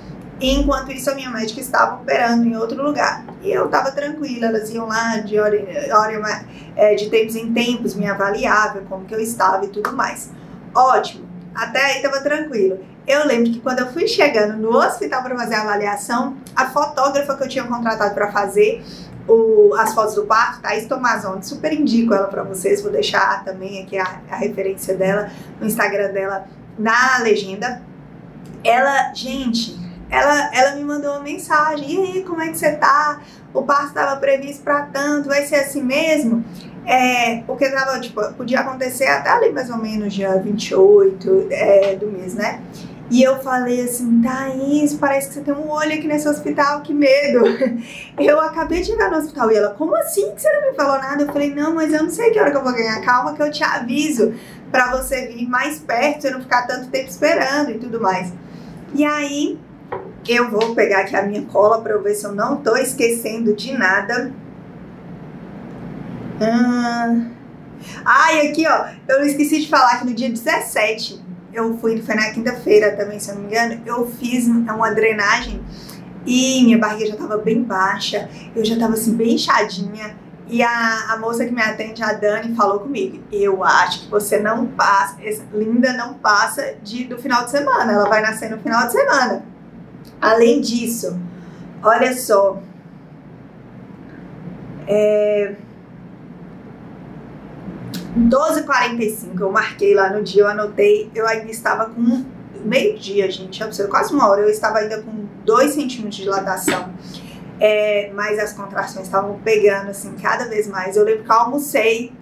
Enquanto 0.40 0.92
isso, 0.92 1.10
a 1.10 1.14
minha 1.14 1.30
médica 1.30 1.60
estava 1.60 1.96
operando 1.96 2.46
em 2.46 2.56
outro 2.56 2.82
lugar. 2.82 3.24
E 3.42 3.50
eu 3.50 3.66
estava 3.66 3.90
tranquila, 3.90 4.46
elas 4.46 4.68
iam 4.70 4.86
lá 4.86 5.18
de, 5.18 5.38
hora, 5.38 5.56
hora, 5.92 6.44
é, 6.76 6.94
de 6.94 7.08
tempos 7.08 7.36
em 7.36 7.52
tempos, 7.52 7.94
me 7.94 8.08
avaliavam, 8.08 8.84
como 8.84 9.06
que 9.06 9.14
eu 9.14 9.20
estava 9.20 9.64
e 9.64 9.68
tudo 9.68 9.94
mais. 9.94 10.30
Ótimo, 10.74 11.26
até 11.54 11.82
aí 11.82 11.96
estava 11.96 12.20
tranquilo. 12.20 12.78
Eu 13.06 13.24
lembro 13.26 13.50
que 13.52 13.60
quando 13.60 13.78
eu 13.78 13.86
fui 13.92 14.06
chegando 14.06 14.58
no 14.58 14.76
hospital 14.76 15.22
para 15.22 15.36
fazer 15.36 15.54
a 15.54 15.62
avaliação, 15.62 16.36
a 16.54 16.66
fotógrafa 16.66 17.36
que 17.36 17.44
eu 17.44 17.48
tinha 17.48 17.64
contratado 17.64 18.14
para 18.14 18.30
fazer 18.30 18.84
o, 19.28 19.74
as 19.78 19.94
fotos 19.94 20.16
do 20.16 20.26
parto, 20.26 20.60
Thaís 20.60 20.86
Tomazoni, 20.86 21.44
super 21.44 21.72
indico 21.72 22.12
ela 22.12 22.26
para 22.26 22.42
vocês, 22.42 22.82
vou 22.82 22.90
deixar 22.90 23.44
também 23.44 23.82
aqui 23.82 23.96
a, 23.96 24.20
a 24.30 24.36
referência 24.36 24.94
dela 24.96 25.30
no 25.60 25.66
Instagram 25.66 26.12
dela 26.12 26.46
na 26.78 27.18
legenda. 27.18 27.80
Ela, 28.62 29.14
gente, 29.14 29.85
ela, 30.10 30.54
ela 30.54 30.76
me 30.76 30.84
mandou 30.84 31.12
uma 31.12 31.20
mensagem, 31.20 31.90
e 31.90 31.98
aí, 31.98 32.24
como 32.24 32.40
é 32.40 32.48
que 32.48 32.58
você 32.58 32.72
tá? 32.72 33.20
O 33.52 33.62
parto 33.62 33.88
estava 33.88 34.16
previsto 34.20 34.62
para 34.62 34.82
tanto, 34.82 35.28
vai 35.28 35.44
ser 35.44 35.56
assim 35.56 35.82
mesmo? 35.82 36.44
É, 36.86 37.42
porque 37.46 37.68
tava, 37.68 37.98
tipo, 37.98 38.22
podia 38.34 38.60
acontecer 38.60 39.06
até 39.06 39.30
ali 39.30 39.50
mais 39.52 39.68
ou 39.70 39.78
menos 39.78 40.14
dia 40.14 40.36
28 40.38 41.48
é, 41.50 41.96
do 41.96 42.06
mês, 42.06 42.34
né? 42.34 42.60
E 43.08 43.22
eu 43.22 43.38
falei 43.38 43.82
assim, 43.82 44.20
Thaís, 44.20 44.94
parece 44.94 45.28
que 45.28 45.34
você 45.34 45.40
tem 45.40 45.54
um 45.54 45.70
olho 45.70 45.92
aqui 45.92 46.08
nesse 46.08 46.28
hospital, 46.28 46.82
que 46.82 46.92
medo. 46.92 47.44
Eu 48.18 48.40
acabei 48.40 48.80
de 48.80 48.86
chegar 48.86 49.10
no 49.10 49.18
hospital 49.18 49.50
e 49.52 49.56
ela, 49.56 49.70
como 49.70 49.94
assim 49.96 50.34
que 50.34 50.42
você 50.42 50.52
não 50.52 50.70
me 50.70 50.76
falou 50.76 50.98
nada? 50.98 51.22
Eu 51.22 51.28
falei, 51.28 51.54
não, 51.54 51.72
mas 51.72 51.92
eu 51.92 52.02
não 52.02 52.10
sei 52.10 52.30
que 52.30 52.40
hora 52.40 52.50
que 52.50 52.56
eu 52.56 52.64
vou 52.64 52.72
ganhar. 52.72 53.00
Calma 53.02 53.34
que 53.34 53.42
eu 53.42 53.50
te 53.50 53.62
aviso 53.62 54.34
para 54.72 54.96
você 54.96 55.28
vir 55.28 55.48
mais 55.48 55.78
perto, 55.78 56.22
você 56.22 56.30
não 56.30 56.40
ficar 56.40 56.66
tanto 56.66 56.88
tempo 56.88 57.08
esperando 57.08 57.70
e 57.70 57.78
tudo 57.78 58.00
mais. 58.00 58.32
E 58.92 59.04
aí, 59.04 59.58
eu 60.32 60.50
vou 60.50 60.74
pegar 60.74 61.00
aqui 61.00 61.16
a 61.16 61.22
minha 61.22 61.42
cola 61.42 61.80
para 61.80 61.92
eu 61.92 62.02
ver 62.02 62.14
se 62.14 62.24
eu 62.24 62.34
não 62.34 62.56
tô 62.56 62.76
esquecendo 62.76 63.54
de 63.54 63.72
nada. 63.72 64.32
Ah, 68.04 68.32
e 68.34 68.48
aqui, 68.48 68.66
ó, 68.66 68.86
eu 69.08 69.24
esqueci 69.26 69.60
de 69.60 69.68
falar 69.68 69.98
que 69.98 70.06
no 70.06 70.14
dia 70.14 70.28
17 70.28 71.24
eu 71.52 71.78
fui, 71.78 72.00
foi 72.02 72.14
na 72.14 72.30
quinta-feira 72.30 72.94
também, 72.96 73.18
se 73.18 73.30
eu 73.30 73.36
não 73.36 73.42
me 73.42 73.48
engano, 73.48 73.80
eu 73.86 74.06
fiz 74.06 74.46
uma 74.46 74.90
drenagem 74.90 75.62
e 76.26 76.62
minha 76.64 76.78
barriga 76.78 77.06
já 77.06 77.14
estava 77.14 77.38
bem 77.38 77.62
baixa, 77.62 78.28
eu 78.54 78.64
já 78.64 78.74
estava 78.74 78.94
assim, 78.94 79.14
bem 79.14 79.34
inchadinha. 79.34 80.16
E 80.48 80.62
a, 80.62 81.12
a 81.12 81.16
moça 81.18 81.44
que 81.44 81.52
me 81.52 81.62
atende, 81.62 82.02
a 82.02 82.12
Dani, 82.12 82.54
falou 82.54 82.80
comigo: 82.80 83.20
Eu 83.32 83.64
acho 83.64 84.02
que 84.02 84.10
você 84.10 84.38
não 84.38 84.66
passa, 84.66 85.16
linda 85.52 85.92
não 85.92 86.14
passa 86.14 86.74
de, 86.82 87.04
do 87.04 87.18
final 87.18 87.44
de 87.44 87.50
semana, 87.50 87.92
ela 87.92 88.08
vai 88.08 88.22
nascer 88.22 88.50
no 88.50 88.58
final 88.58 88.86
de 88.86 88.92
semana. 88.92 89.55
Além 90.20 90.60
disso, 90.60 91.18
olha 91.82 92.16
só, 92.16 92.60
é, 94.86 95.54
12h45, 98.16 99.40
eu 99.40 99.52
marquei 99.52 99.94
lá 99.94 100.10
no 100.10 100.22
dia, 100.22 100.42
eu 100.42 100.48
anotei, 100.48 101.10
eu 101.14 101.26
ainda 101.26 101.50
estava 101.50 101.86
com 101.90 102.24
meio-dia, 102.64 103.30
gente, 103.30 103.62
quase 103.88 104.12
uma 104.12 104.28
hora, 104.28 104.40
eu 104.40 104.48
estava 104.48 104.78
ainda 104.78 105.02
com 105.02 105.26
2 105.44 105.72
centímetros 105.72 106.16
de 106.16 106.22
dilatação. 106.22 106.92
É, 107.58 108.10
mas 108.14 108.38
as 108.38 108.52
contrações 108.52 109.06
estavam 109.06 109.38
pegando 109.38 109.88
assim 109.88 110.14
cada 110.20 110.46
vez 110.46 110.66
mais. 110.66 110.94
Eu 110.94 111.04
lembro 111.04 111.24
que 111.24 111.30
eu 111.30 111.36
almocei 111.36 112.12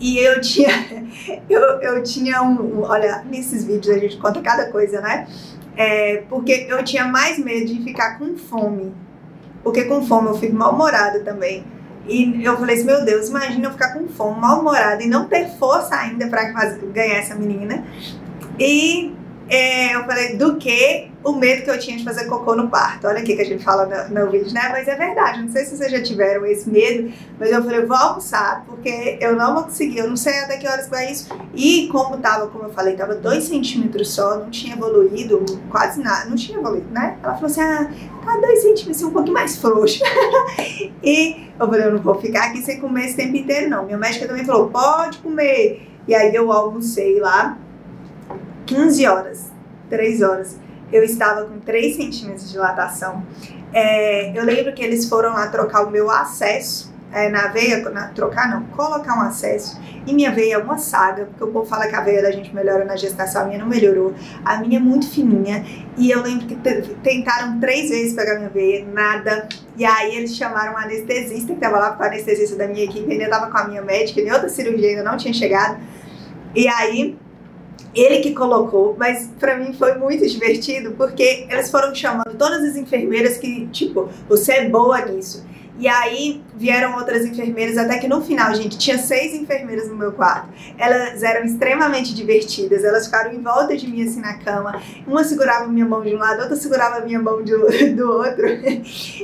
e 0.00 0.18
eu 0.18 0.40
tinha, 0.40 0.68
eu, 1.48 1.60
eu 1.60 2.02
tinha 2.02 2.42
um, 2.42 2.82
olha, 2.82 3.24
nesses 3.24 3.64
vídeos 3.64 3.96
a 3.96 3.98
gente 3.98 4.16
conta 4.16 4.40
cada 4.40 4.70
coisa, 4.70 5.00
né? 5.00 5.28
É, 5.82 6.24
porque 6.28 6.66
eu 6.68 6.84
tinha 6.84 7.06
mais 7.06 7.38
medo 7.38 7.64
de 7.64 7.82
ficar 7.82 8.18
com 8.18 8.36
fome, 8.36 8.92
porque 9.62 9.84
com 9.84 10.04
fome 10.06 10.28
eu 10.28 10.36
fico 10.36 10.54
mal-humorada 10.54 11.20
também. 11.20 11.64
E 12.06 12.44
eu 12.44 12.58
falei 12.58 12.76
assim, 12.76 12.84
meu 12.84 13.02
Deus, 13.02 13.30
imagina 13.30 13.68
eu 13.68 13.70
ficar 13.70 13.94
com 13.94 14.06
fome, 14.06 14.38
mal-humorada 14.38 15.02
e 15.02 15.06
não 15.06 15.26
ter 15.26 15.48
força 15.58 15.96
ainda 15.96 16.26
para 16.28 16.52
ganhar 16.92 17.16
essa 17.16 17.34
menina. 17.34 17.82
E 18.58 19.14
é, 19.50 19.96
eu 19.96 20.04
falei, 20.04 20.36
do 20.36 20.56
que 20.56 21.10
o 21.24 21.32
medo 21.32 21.64
que 21.64 21.70
eu 21.70 21.78
tinha 21.78 21.96
de 21.96 22.04
fazer 22.04 22.26
cocô 22.26 22.54
no 22.54 22.68
parto. 22.68 23.08
Olha 23.08 23.18
aqui 23.18 23.34
que 23.34 23.42
a 23.42 23.44
gente 23.44 23.64
fala 23.64 23.84
no, 23.84 24.14
no 24.14 24.30
vídeo, 24.30 24.54
né? 24.54 24.68
Mas 24.70 24.86
é 24.86 24.94
verdade, 24.94 25.42
não 25.42 25.50
sei 25.50 25.64
se 25.64 25.76
vocês 25.76 25.90
já 25.90 26.00
tiveram 26.00 26.46
esse 26.46 26.70
medo, 26.70 27.12
mas 27.36 27.50
eu 27.50 27.60
falei, 27.60 27.84
vou 27.84 27.96
almoçar, 27.96 28.64
porque 28.64 29.18
eu 29.20 29.34
não 29.34 29.54
vou 29.54 29.64
conseguir, 29.64 29.98
eu 29.98 30.08
não 30.08 30.16
sei 30.16 30.38
até 30.38 30.56
que 30.56 30.68
horas 30.68 30.88
vai 30.88 31.10
isso. 31.10 31.28
E 31.52 31.88
como 31.88 32.18
tava, 32.18 32.46
como 32.46 32.64
eu 32.64 32.70
falei, 32.70 32.94
tava 32.94 33.16
dois 33.16 33.42
centímetros 33.42 34.14
só, 34.14 34.36
não 34.36 34.50
tinha 34.50 34.74
evoluído 34.74 35.44
quase 35.68 36.00
nada, 36.00 36.30
não 36.30 36.36
tinha 36.36 36.56
evoluído, 36.56 36.88
né? 36.92 37.18
Ela 37.20 37.34
falou 37.34 37.50
assim, 37.50 37.60
ah, 37.60 37.90
tá 38.24 38.36
dois 38.36 38.62
centímetros, 38.62 39.02
um 39.02 39.10
pouquinho 39.10 39.34
mais 39.34 39.56
frouxo. 39.56 40.04
e 41.02 41.48
eu 41.58 41.66
falei, 41.66 41.86
eu 41.86 41.92
não 41.92 42.00
vou 42.00 42.14
ficar 42.20 42.44
aqui 42.44 42.62
sem 42.62 42.78
comer 42.78 43.06
esse 43.06 43.16
tempo 43.16 43.36
inteiro, 43.36 43.68
não. 43.68 43.84
Minha 43.84 43.98
médica 43.98 44.28
também 44.28 44.44
falou, 44.44 44.68
pode 44.68 45.18
comer. 45.18 45.88
E 46.06 46.14
aí 46.14 46.32
eu 46.32 46.50
almocei 46.52 47.18
lá, 47.18 47.58
15 48.70 49.04
horas, 49.04 49.50
3 49.88 50.22
horas, 50.22 50.56
eu 50.92 51.02
estava 51.02 51.44
com 51.44 51.58
3 51.58 51.96
centímetros 51.96 52.46
de 52.46 52.52
dilatação. 52.52 53.26
É, 53.72 54.30
eu 54.38 54.44
lembro 54.44 54.72
que 54.72 54.82
eles 54.82 55.08
foram 55.08 55.30
lá 55.30 55.48
trocar 55.48 55.84
o 55.84 55.90
meu 55.90 56.08
acesso 56.08 56.94
é, 57.12 57.28
na 57.28 57.48
veia, 57.48 57.80
na, 57.90 58.08
trocar 58.08 58.48
não, 58.48 58.62
colocar 58.66 59.18
um 59.18 59.22
acesso. 59.22 59.80
E 60.06 60.14
minha 60.14 60.30
veia 60.30 60.54
é 60.54 60.58
uma 60.58 60.78
saga, 60.78 61.24
porque 61.24 61.42
o 61.42 61.48
povo 61.48 61.66
fala 61.66 61.88
que 61.88 61.96
a 61.96 62.00
veia 62.00 62.22
da 62.22 62.30
gente 62.30 62.54
melhora 62.54 62.84
na 62.84 62.94
gestação, 62.94 63.42
a 63.42 63.44
minha 63.46 63.58
não 63.58 63.66
melhorou. 63.66 64.14
A 64.44 64.58
minha 64.58 64.78
é 64.78 64.80
muito 64.80 65.10
fininha. 65.10 65.64
E 65.98 66.08
eu 66.08 66.22
lembro 66.22 66.46
que 66.46 66.54
tentaram 67.02 67.58
três 67.58 67.90
vezes 67.90 68.14
pegar 68.14 68.36
minha 68.36 68.50
veia, 68.50 68.86
nada. 68.86 69.48
E 69.76 69.84
aí 69.84 70.14
eles 70.14 70.36
chamaram 70.36 70.74
um 70.74 70.78
anestesista 70.78 71.48
que 71.48 71.54
estava 71.54 71.76
lá, 71.76 71.90
com 71.90 72.04
o 72.04 72.06
anestesista 72.06 72.54
da 72.54 72.68
minha 72.68 72.84
equipe, 72.84 73.10
ainda 73.10 73.24
estava 73.24 73.50
com 73.50 73.58
a 73.58 73.66
minha 73.66 73.82
médica, 73.82 74.22
nem 74.22 74.32
outra 74.32 74.48
cirurgia 74.48 74.90
ainda 74.90 75.02
não 75.02 75.16
tinha 75.16 75.34
chegado. 75.34 75.80
E 76.54 76.68
aí 76.68 77.18
ele 77.94 78.20
que 78.20 78.32
colocou, 78.32 78.94
mas 78.98 79.28
para 79.38 79.56
mim 79.56 79.72
foi 79.72 79.94
muito 79.94 80.26
divertido 80.26 80.92
porque 80.92 81.46
eles 81.48 81.70
foram 81.70 81.94
chamando 81.94 82.36
todas 82.36 82.62
as 82.62 82.76
enfermeiras 82.76 83.36
que, 83.38 83.66
tipo, 83.68 84.08
você 84.28 84.52
é 84.52 84.68
boa 84.68 85.04
nisso. 85.04 85.44
E 85.80 85.88
aí 85.88 86.42
vieram 86.54 86.94
outras 86.96 87.24
enfermeiras, 87.24 87.78
até 87.78 87.98
que 87.98 88.06
no 88.06 88.20
final, 88.20 88.54
gente, 88.54 88.76
tinha 88.76 88.98
seis 88.98 89.34
enfermeiras 89.34 89.88
no 89.88 89.96
meu 89.96 90.12
quarto. 90.12 90.50
Elas 90.76 91.22
eram 91.22 91.46
extremamente 91.46 92.14
divertidas, 92.14 92.84
elas 92.84 93.06
ficaram 93.06 93.32
em 93.32 93.40
volta 93.40 93.74
de 93.74 93.88
mim 93.88 94.06
assim 94.06 94.20
na 94.20 94.34
cama. 94.34 94.78
Uma 95.06 95.24
segurava 95.24 95.66
minha 95.68 95.86
mão 95.86 96.02
de 96.02 96.14
um 96.14 96.18
lado, 96.18 96.42
outra 96.42 96.54
segurava 96.54 97.00
minha 97.00 97.18
mão 97.18 97.42
do, 97.42 97.66
do 97.96 98.10
outro. 98.10 98.46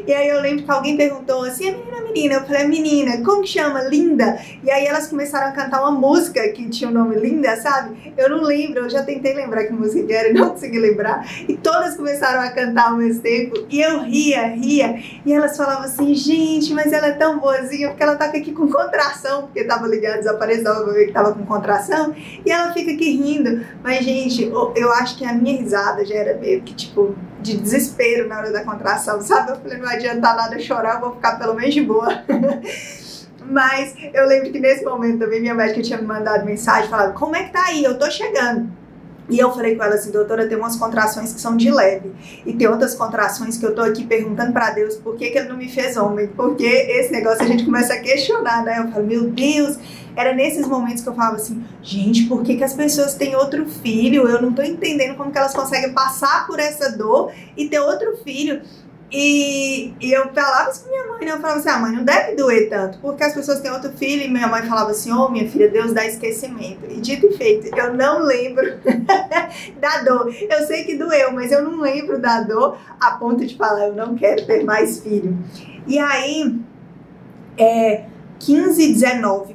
E 0.07 0.13
aí 0.15 0.29
eu 0.29 0.41
lembro 0.41 0.65
que 0.65 0.71
alguém 0.71 0.97
perguntou 0.97 1.45
assim: 1.45 1.69
a 1.69 2.01
menina, 2.01 2.17
menina? 2.17 2.35
Eu 2.37 2.47
falei: 2.47 2.67
menina, 2.67 3.23
como 3.23 3.43
que 3.43 3.49
chama? 3.49 3.83
Linda. 3.83 4.39
E 4.65 4.71
aí 4.71 4.87
elas 4.87 5.07
começaram 5.09 5.49
a 5.49 5.53
cantar 5.53 5.83
uma 5.83 5.93
música 5.93 6.49
que 6.49 6.69
tinha 6.71 6.89
o 6.89 6.93
nome 6.93 7.17
Linda, 7.17 7.55
sabe? 7.57 8.15
Eu 8.17 8.31
não 8.31 8.43
lembro, 8.43 8.85
eu 8.85 8.91
já 8.91 9.03
tentei 9.03 9.35
lembrar 9.35 9.65
que 9.65 9.73
música 9.73 10.07
que 10.07 10.13
era 10.13 10.31
e 10.31 10.33
não 10.33 10.51
consegui 10.57 10.79
lembrar. 10.79 11.27
E 11.47 11.57
todas 11.57 11.97
começaram 11.97 12.41
a 12.41 12.51
cantar 12.51 12.91
ao 12.91 12.97
mesmo 12.97 13.23
tempo. 13.23 13.67
E 13.69 13.81
eu 13.81 14.01
ria, 14.03 14.47
ria. 14.47 15.03
E 15.25 15.33
elas 15.33 15.57
falavam 15.57 15.85
assim: 15.85 16.15
gente, 16.15 16.46
mas 16.75 16.93
ela 16.93 17.09
é 17.09 17.13
tão 17.13 17.39
boazinha, 17.39 17.89
porque 17.89 18.03
ela 18.03 18.17
tá 18.17 18.27
aqui 18.27 18.53
com 18.53 18.69
contração, 18.69 19.43
porque 19.43 19.65
tava 19.65 19.87
ligado, 19.87 20.19
desapareceu, 20.19 20.73
eu 20.73 21.07
que 21.07 21.13
tava 21.13 21.33
com 21.33 21.45
contração, 21.45 22.15
e 22.45 22.51
ela 22.51 22.73
fica 22.73 22.93
aqui 22.93 23.17
rindo. 23.17 23.65
Mas, 23.83 24.05
gente, 24.05 24.51
eu 24.75 24.93
acho 24.93 25.17
que 25.17 25.25
a 25.25 25.33
minha 25.33 25.57
risada 25.57 26.05
já 26.05 26.15
era 26.15 26.39
meio 26.39 26.63
que, 26.63 26.75
tipo, 26.75 27.15
de 27.41 27.57
desespero 27.57 28.29
na 28.29 28.39
hora 28.39 28.53
da 28.53 28.65
contração, 28.65 29.21
sabe? 29.21 29.53
Eu 29.53 29.57
falei, 29.57 29.79
não 29.79 29.89
adianta 29.89 30.35
nada 30.35 30.59
chorar, 30.59 30.97
eu 30.97 31.01
vou 31.01 31.15
ficar 31.15 31.39
pelo 31.39 31.55
menos 31.55 31.75
de 31.75 31.83
boa. 31.83 32.09
Mas 33.49 33.95
eu 34.13 34.27
lembro 34.27 34.51
que 34.51 34.59
nesse 34.59 34.85
momento 34.85 35.21
também 35.21 35.41
minha 35.41 35.55
médica 35.55 35.81
tinha 35.81 35.99
me 35.99 36.07
mandado 36.07 36.45
mensagem 36.45 36.91
falando, 36.91 37.15
como 37.15 37.37
é 37.37 37.45
que 37.45 37.53
tá 37.53 37.65
aí? 37.67 37.85
Eu 37.85 37.97
tô 37.97 38.11
chegando. 38.11 38.69
E 39.29 39.39
eu 39.39 39.53
falei 39.53 39.75
com 39.75 39.83
ela 39.83 39.95
assim, 39.95 40.11
doutora, 40.11 40.47
tem 40.47 40.57
umas 40.57 40.77
contrações 40.77 41.33
que 41.33 41.41
são 41.41 41.57
de 41.57 41.71
leve. 41.71 42.13
E 42.45 42.53
tem 42.53 42.69
outras 42.69 42.95
contrações 42.95 43.59
que 43.59 43.67
eu 43.67 43.75
tô 43.75 43.83
aqui 43.83 44.05
perguntando 44.05 44.53
para 44.53 44.71
Deus 44.71 44.97
por 44.97 45.17
que, 45.17 45.31
que 45.31 45.39
ele 45.39 45.49
não 45.49 45.57
me 45.57 45.69
fez 45.69 45.97
homem. 45.97 46.29
Porque 46.29 46.65
esse 46.65 47.11
negócio 47.13 47.43
a 47.43 47.47
gente 47.47 47.65
começa 47.65 47.95
a 47.95 48.01
questionar, 48.01 48.65
né? 48.65 48.79
Eu 48.79 48.93
falo, 48.93 49.07
meu 49.07 49.29
Deus, 49.31 49.79
era 50.15 50.33
nesses 50.33 50.67
momentos 50.67 51.03
que 51.03 51.09
eu 51.09 51.15
falava 51.15 51.37
assim, 51.37 51.63
gente, 51.83 52.25
por 52.25 52.43
que, 52.43 52.57
que 52.57 52.65
as 52.65 52.73
pessoas 52.73 53.15
têm 53.15 53.37
outro 53.37 53.67
filho? 53.67 54.29
Eu 54.29 54.41
não 54.41 54.53
tô 54.53 54.63
entendendo 54.63 55.17
como 55.17 55.31
que 55.31 55.39
elas 55.39 55.53
conseguem 55.53 55.93
passar 55.93 56.47
por 56.47 56.59
essa 56.59 56.97
dor 56.97 57.33
e 57.57 57.69
ter 57.69 57.81
outro 57.81 58.17
filho. 58.25 58.63
E, 59.11 59.95
e 60.01 60.13
eu 60.13 60.29
falava 60.35 60.71
isso 60.71 60.83
com 60.83 60.91
minha 60.91 61.07
mãe, 61.07 61.25
né? 61.25 61.33
Eu 61.33 61.41
falava 61.41 61.61
assim, 61.61 61.69
ah, 61.69 61.79
mãe, 61.79 61.93
não 61.93 62.05
deve 62.05 62.35
doer 62.35 62.69
tanto, 62.69 62.99
porque 62.99 63.23
as 63.23 63.33
pessoas 63.33 63.61
têm 63.61 63.71
outro 63.71 63.93
filho, 63.93 64.23
e 64.23 64.29
minha 64.29 64.49
mãe 64.49 64.63
falava 64.63 64.91
assim, 64.91 65.13
ô 65.13 65.27
oh, 65.27 65.29
minha 65.29 65.49
filha, 65.49 65.69
Deus 65.71 65.93
dá 65.93 66.05
esquecimento. 66.05 66.87
E 66.89 67.01
dito 67.01 67.27
e 67.27 67.37
feito, 67.37 67.77
eu 67.77 67.95
não 67.95 68.25
lembro 68.25 68.79
da 69.81 70.03
dor. 70.03 70.35
Eu 70.35 70.67
sei 70.67 70.85
que 70.85 70.97
doeu, 70.97 71.33
mas 71.33 71.53
eu 71.53 71.63
não 71.63 71.81
lembro 71.81 72.19
da 72.19 72.41
dor 72.41 72.79
a 73.01 73.13
ponto 73.13 73.47
de 73.47 73.57
falar, 73.57 73.89
eu 73.89 73.95
não 73.95 74.17
quero 74.17 74.45
ter 74.45 74.65
mais 74.65 74.99
filho. 74.99 75.39
E 75.87 75.99
aí, 76.01 76.61
é, 77.57 78.07
15 78.41 78.93
19, 78.93 79.55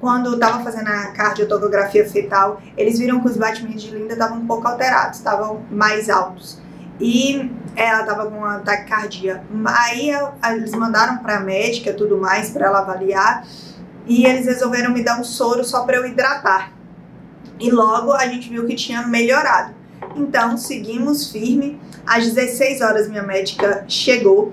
quando 0.00 0.32
eu 0.32 0.38
tava 0.38 0.62
fazendo 0.62 0.88
a 0.88 1.08
cardiotografia 1.08 2.08
fetal, 2.08 2.62
eles 2.76 3.00
viram 3.00 3.20
que 3.20 3.26
os 3.26 3.36
batimentos 3.36 3.82
de 3.82 3.90
Linda 3.96 4.12
estavam 4.12 4.38
um 4.38 4.46
pouco 4.46 4.66
alterados, 4.66 5.18
estavam 5.18 5.62
mais 5.70 6.08
altos 6.08 6.62
e 7.00 7.50
ela 7.74 8.04
tava 8.04 8.30
com 8.30 8.38
uma 8.38 8.58
taquicardia. 8.60 9.42
Aí 9.64 10.10
eles 10.52 10.72
mandaram 10.72 11.18
para 11.18 11.38
a 11.38 11.40
médica 11.40 11.92
tudo 11.92 12.18
mais 12.18 12.50
para 12.50 12.66
ela 12.66 12.80
avaliar 12.80 13.46
e 14.06 14.26
eles 14.26 14.46
resolveram 14.46 14.92
me 14.92 15.02
dar 15.02 15.20
um 15.20 15.24
soro 15.24 15.64
só 15.64 15.84
para 15.84 15.96
eu 15.96 16.06
hidratar. 16.06 16.72
E 17.58 17.70
logo 17.70 18.12
a 18.12 18.26
gente 18.26 18.48
viu 18.48 18.66
que 18.66 18.74
tinha 18.74 19.06
melhorado. 19.06 19.74
Então 20.16 20.56
seguimos 20.56 21.30
firme. 21.30 21.80
Às 22.04 22.24
16 22.26 22.80
horas 22.80 23.08
minha 23.08 23.22
médica 23.22 23.84
chegou. 23.88 24.52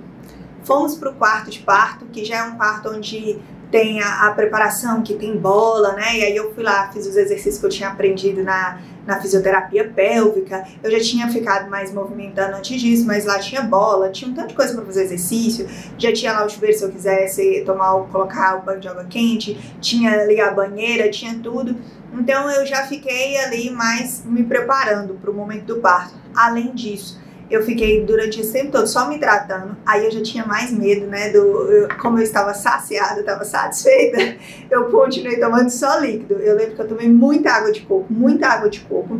Fomos 0.63 0.95
para 0.95 1.09
o 1.09 1.15
quarto 1.15 1.49
de 1.49 1.59
parto, 1.59 2.05
que 2.05 2.23
já 2.23 2.37
é 2.37 2.43
um 2.43 2.55
quarto 2.55 2.89
onde 2.89 3.39
tem 3.71 4.01
a, 4.01 4.27
a, 4.27 4.31
preparação, 4.31 5.01
que 5.01 5.13
tem 5.13 5.37
bola, 5.37 5.93
né? 5.93 6.17
E 6.17 6.23
aí 6.23 6.35
eu 6.35 6.53
fui 6.53 6.63
lá, 6.63 6.91
fiz 6.91 7.05
os 7.07 7.15
exercícios 7.15 7.59
que 7.59 7.65
eu 7.65 7.69
tinha 7.69 7.89
aprendido 7.89 8.43
na, 8.43 8.79
na 9.09 9.19
fisioterapia 9.19 9.89
pélvica. 9.89 10.65
Eu 10.83 10.91
já 10.91 10.99
tinha 10.99 11.27
ficado 11.27 11.69
mais 11.69 11.91
movimentando 11.91 12.55
antes 12.55 12.79
disso, 12.79 13.05
mas 13.07 13.25
lá 13.25 13.39
tinha 13.39 13.63
bola, 13.63 14.09
tinha 14.09 14.29
um 14.29 14.33
tanto 14.35 14.49
de 14.49 14.53
coisa 14.53 14.75
para 14.75 14.85
fazer 14.85 15.03
exercício. 15.03 15.67
Já 15.97 16.13
tinha 16.13 16.31
lá 16.31 16.45
o 16.45 16.49
chuveiro 16.49 16.77
se 16.77 16.83
eu 16.83 16.91
quisesse 16.91 17.63
tomar, 17.65 17.91
colocar 18.11 18.57
o 18.57 18.61
banho 18.61 18.79
de 18.79 18.87
água 18.87 19.05
quente, 19.05 19.57
tinha 19.81 20.23
ligar 20.25 20.49
a 20.49 20.53
banheira, 20.53 21.09
tinha 21.09 21.37
tudo. 21.39 21.75
Então 22.13 22.49
eu 22.51 22.65
já 22.65 22.85
fiquei 22.85 23.37
ali 23.37 23.71
mais 23.71 24.23
me 24.23 24.43
preparando 24.43 25.15
para 25.15 25.31
o 25.31 25.33
momento 25.33 25.65
do 25.65 25.77
parto. 25.77 26.13
Além 26.35 26.73
disso, 26.75 27.19
eu 27.49 27.63
fiquei 27.63 28.05
durante 28.05 28.39
esse 28.39 28.53
tempo 28.53 28.71
todo 28.71 28.87
só 28.87 29.09
me 29.09 29.17
tratando. 29.17 29.75
Aí 29.85 30.05
eu 30.05 30.11
já 30.11 30.21
tinha 30.21 30.45
mais 30.45 30.71
medo, 30.71 31.07
né? 31.07 31.29
Do, 31.29 31.39
eu, 31.39 31.87
como 31.97 32.19
eu 32.19 32.23
estava 32.23 32.53
saciada, 32.53 33.21
estava 33.21 33.43
satisfeita, 33.43 34.37
eu 34.69 34.85
continuei 34.85 35.39
tomando 35.39 35.69
só 35.69 35.97
líquido. 35.99 36.35
Eu 36.35 36.55
lembro 36.55 36.75
que 36.75 36.81
eu 36.81 36.87
tomei 36.87 37.09
muita 37.09 37.51
água 37.51 37.71
de 37.71 37.81
coco, 37.81 38.05
muita 38.11 38.47
água 38.47 38.69
de 38.69 38.81
coco. 38.81 39.19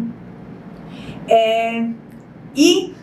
É, 1.28 1.88
e 2.56 2.94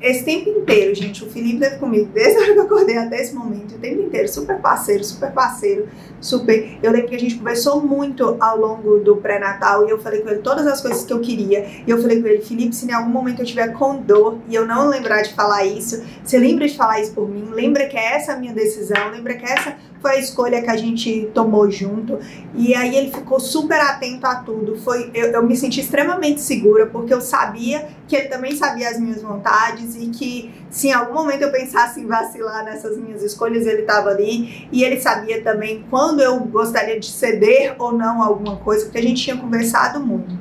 esse 0.00 0.24
tempo 0.24 0.48
inteiro, 0.48 0.94
gente, 0.94 1.22
o 1.22 1.28
Felipe 1.28 1.58
teve 1.58 1.76
comigo 1.76 2.08
desde 2.14 2.38
a 2.38 2.40
hora 2.42 2.52
que 2.54 2.58
eu 2.58 2.62
acordei 2.62 2.96
até 2.96 3.20
esse 3.20 3.34
momento, 3.34 3.74
o 3.74 3.78
tempo 3.78 4.00
inteiro, 4.00 4.26
super 4.26 4.58
parceiro, 4.58 5.04
super 5.04 5.30
parceiro, 5.32 5.86
super. 6.20 6.78
Eu 6.82 6.92
lembro 6.92 7.08
que 7.08 7.16
a 7.16 7.18
gente 7.18 7.36
conversou 7.36 7.80
muito 7.80 8.36
ao 8.38 8.58
longo 8.58 8.98
do 9.00 9.16
pré-natal 9.16 9.86
e 9.86 9.90
eu 9.90 9.98
falei 9.98 10.20
com 10.20 10.28
ele 10.28 10.40
todas 10.40 10.66
as 10.66 10.80
coisas 10.80 11.04
que 11.04 11.12
eu 11.12 11.20
queria. 11.20 11.66
E 11.86 11.90
eu 11.90 12.00
falei 12.00 12.20
com 12.20 12.28
ele, 12.28 12.42
Felipe, 12.42 12.74
se 12.74 12.86
em 12.86 12.92
algum 12.92 13.10
momento 13.10 13.40
eu 13.40 13.46
tiver 13.46 13.68
com 13.68 13.96
dor 13.96 14.38
e 14.48 14.54
eu 14.54 14.66
não 14.66 14.88
lembrar 14.88 15.22
de 15.22 15.32
falar 15.34 15.64
isso, 15.64 16.02
você 16.22 16.38
lembra 16.38 16.66
de 16.66 16.76
falar 16.76 17.00
isso 17.00 17.12
por 17.12 17.28
mim? 17.28 17.48
Lembra 17.50 17.86
que 17.86 17.96
é 17.96 18.16
essa 18.16 18.34
a 18.34 18.36
minha 18.36 18.52
decisão? 18.52 19.10
Lembra 19.10 19.34
que 19.34 19.44
essa 19.44 19.76
foi 20.00 20.12
a 20.12 20.18
escolha 20.18 20.62
que 20.62 20.70
a 20.70 20.76
gente 20.76 21.30
tomou 21.34 21.70
junto. 21.70 22.18
E 22.54 22.74
aí 22.74 22.96
ele 22.96 23.10
ficou 23.10 23.38
super 23.38 23.78
atento 23.80 24.26
a 24.26 24.36
tudo. 24.36 24.76
Foi, 24.76 25.10
eu, 25.14 25.26
eu 25.28 25.46
me 25.46 25.56
senti 25.56 25.80
extremamente 25.80 26.40
segura, 26.40 26.86
porque 26.86 27.12
eu 27.12 27.20
sabia 27.20 27.88
que 28.08 28.16
ele 28.16 28.28
também 28.28 28.56
sabia 28.56 28.88
as 28.88 28.98
minhas 28.98 29.22
vontades 29.22 29.94
e 29.96 30.08
que 30.08 30.50
se 30.70 30.86
em 30.86 30.92
algum 30.92 31.14
momento 31.14 31.42
eu 31.42 31.50
pensasse 31.50 32.00
em 32.00 32.06
vacilar 32.06 32.64
nessas 32.64 32.96
minhas 32.96 33.22
escolhas, 33.22 33.66
ele 33.66 33.82
estava 33.82 34.10
ali. 34.10 34.68
E 34.70 34.84
ele 34.84 35.00
sabia 35.00 35.42
também 35.42 35.84
quando 35.90 36.20
eu 36.20 36.38
gostaria 36.40 36.98
de 36.98 37.10
ceder 37.10 37.74
ou 37.78 37.92
não 37.92 38.22
alguma 38.22 38.56
coisa, 38.56 38.84
porque 38.84 38.98
a 38.98 39.02
gente 39.02 39.20
tinha 39.20 39.36
conversado 39.36 39.98
muito. 39.98 40.38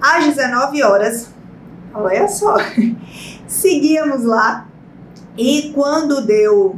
Às 0.00 0.26
19 0.26 0.82
horas, 0.82 1.32
olha 1.94 2.26
só, 2.26 2.56
seguíamos 3.46 4.24
lá. 4.24 4.66
E 5.38 5.70
quando 5.72 6.26
deu 6.26 6.76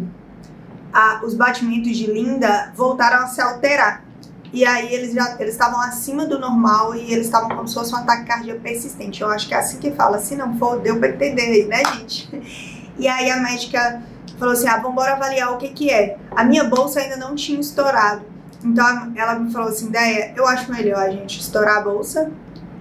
a, 0.93 1.23
os 1.25 1.35
batimentos 1.35 1.97
de 1.97 2.07
Linda 2.07 2.71
voltaram 2.76 3.25
a 3.25 3.26
se 3.26 3.41
alterar. 3.41 4.05
E 4.53 4.64
aí 4.64 4.95
eles 4.95 5.12
já 5.12 5.37
eles 5.41 5.55
estavam 5.55 5.81
acima 5.81 6.26
do 6.26 6.38
normal 6.38 6.95
e 6.95 7.12
eles 7.12 7.26
estavam 7.26 7.49
como 7.49 7.67
se 7.67 7.75
fosse 7.75 7.93
um 7.93 7.97
ataque 7.97 8.25
cardíaco 8.26 8.61
persistente. 8.61 9.21
Eu 9.21 9.29
acho 9.29 9.49
que 9.49 9.55
é 9.55 9.59
assim 9.59 9.79
que 9.79 9.91
fala. 9.91 10.19
Se 10.19 10.37
não 10.37 10.57
for, 10.57 10.79
deu 10.79 10.97
para 11.00 11.09
entender 11.09 11.43
aí, 11.43 11.64
né, 11.64 11.83
gente? 11.97 12.74
E 12.98 13.08
aí 13.08 13.30
a 13.30 13.40
médica 13.40 14.02
falou 14.38 14.54
assim: 14.54 14.68
ah, 14.68 14.78
vamos 14.78 15.02
avaliar 15.02 15.52
o 15.52 15.58
que 15.58 15.68
que 15.68 15.90
é. 15.90 16.16
A 16.34 16.44
minha 16.44 16.64
bolsa 16.64 17.00
ainda 17.00 17.16
não 17.16 17.34
tinha 17.34 17.60
estourado. 17.60 18.22
Então 18.62 19.12
ela 19.16 19.38
me 19.38 19.52
falou 19.52 19.68
assim: 19.68 19.88
ideia, 19.88 20.32
eu 20.36 20.46
acho 20.46 20.70
melhor 20.72 21.00
a 21.00 21.10
gente 21.10 21.40
estourar 21.40 21.78
a 21.78 21.80
bolsa 21.82 22.30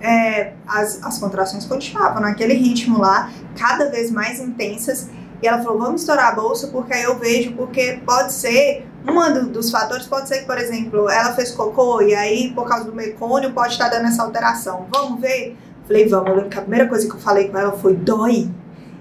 é, 0.04 0.52
as, 0.68 1.02
as 1.02 1.18
contrações 1.18 1.66
continuavam 1.66 2.22
naquele 2.22 2.54
ritmo 2.54 3.00
lá, 3.00 3.32
cada 3.58 3.90
vez 3.90 4.12
mais 4.12 4.40
intensas. 4.40 5.10
E 5.42 5.48
ela 5.48 5.64
falou: 5.64 5.80
vamos 5.80 6.02
estourar 6.02 6.34
a 6.34 6.36
bolsa, 6.36 6.68
porque 6.68 6.94
aí 6.94 7.04
eu 7.04 7.18
vejo, 7.18 7.54
porque 7.54 8.02
pode 8.06 8.34
ser. 8.34 8.86
Um 9.06 9.34
do, 9.34 9.50
dos 9.50 9.70
fatores 9.70 10.06
pode 10.06 10.30
ser 10.30 10.40
que, 10.40 10.46
por 10.46 10.58
exemplo, 10.58 11.10
ela 11.10 11.34
fez 11.34 11.52
cocô 11.52 12.02
e 12.02 12.16
aí, 12.16 12.54
por 12.54 12.66
causa 12.66 12.86
do 12.86 12.96
mecônio, 12.96 13.52
pode 13.52 13.74
estar 13.74 13.90
dando 13.90 14.08
essa 14.08 14.24
alteração. 14.24 14.88
Vamos 14.90 15.20
ver? 15.20 15.58
Falei, 15.86 16.08
vamos. 16.08 16.30
Eu 16.30 16.36
lembro 16.36 16.50
que 16.50 16.58
a 16.58 16.62
primeira 16.62 16.88
coisa 16.88 17.06
que 17.06 17.14
eu 17.14 17.20
falei 17.20 17.50
com 17.50 17.58
ela 17.58 17.72
foi: 17.74 17.96
dói. 17.96 18.50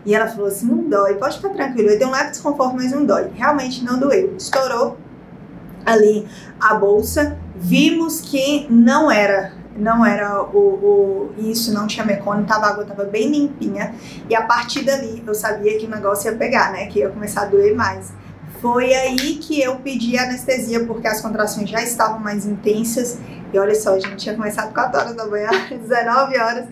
E 0.04 0.14
ela 0.14 0.26
falou 0.26 0.46
assim: 0.46 0.66
não 0.66 0.88
dói, 0.88 1.14
pode 1.14 1.36
ficar 1.36 1.50
tranquilo. 1.50 1.90
Eu 1.90 1.98
dei 1.98 2.06
um 2.06 2.10
leve 2.10 2.30
desconforto, 2.30 2.74
mas 2.74 2.92
não 2.92 3.04
dói. 3.04 3.30
Realmente 3.34 3.84
não 3.84 3.98
doeu. 3.98 4.34
Estourou 4.36 4.96
ali 5.84 6.26
a 6.60 6.74
bolsa. 6.74 7.38
Vimos 7.56 8.20
que 8.20 8.66
não 8.70 9.10
era 9.10 9.52
não 9.76 10.04
era 10.04 10.42
o, 10.42 10.58
o 10.58 11.34
isso, 11.38 11.72
não 11.72 11.86
tinha 11.86 12.04
mecônio, 12.04 12.44
tava, 12.44 12.66
a 12.66 12.70
água 12.70 12.84
tava 12.84 13.04
bem 13.04 13.30
limpinha. 13.30 13.94
E 14.28 14.34
a 14.34 14.42
partir 14.42 14.84
dali 14.84 15.22
eu 15.26 15.34
sabia 15.34 15.78
que 15.78 15.86
o 15.86 15.90
negócio 15.90 16.30
ia 16.30 16.36
pegar, 16.36 16.72
né? 16.72 16.86
Que 16.86 16.98
ia 16.98 17.08
começar 17.08 17.42
a 17.42 17.44
doer 17.46 17.74
mais. 17.74 18.12
Foi 18.60 18.92
aí 18.94 19.36
que 19.36 19.60
eu 19.60 19.76
pedi 19.76 20.18
anestesia, 20.18 20.84
porque 20.84 21.08
as 21.08 21.20
contrações 21.20 21.68
já 21.68 21.82
estavam 21.82 22.18
mais 22.18 22.46
intensas. 22.46 23.18
E 23.52 23.58
olha 23.58 23.74
só, 23.74 23.94
a 23.94 23.98
gente 23.98 24.16
tinha 24.16 24.34
começado 24.34 24.72
4 24.72 25.00
horas 25.00 25.16
da 25.16 25.26
manhã, 25.26 25.50
19 25.70 26.38
horas 26.38 26.66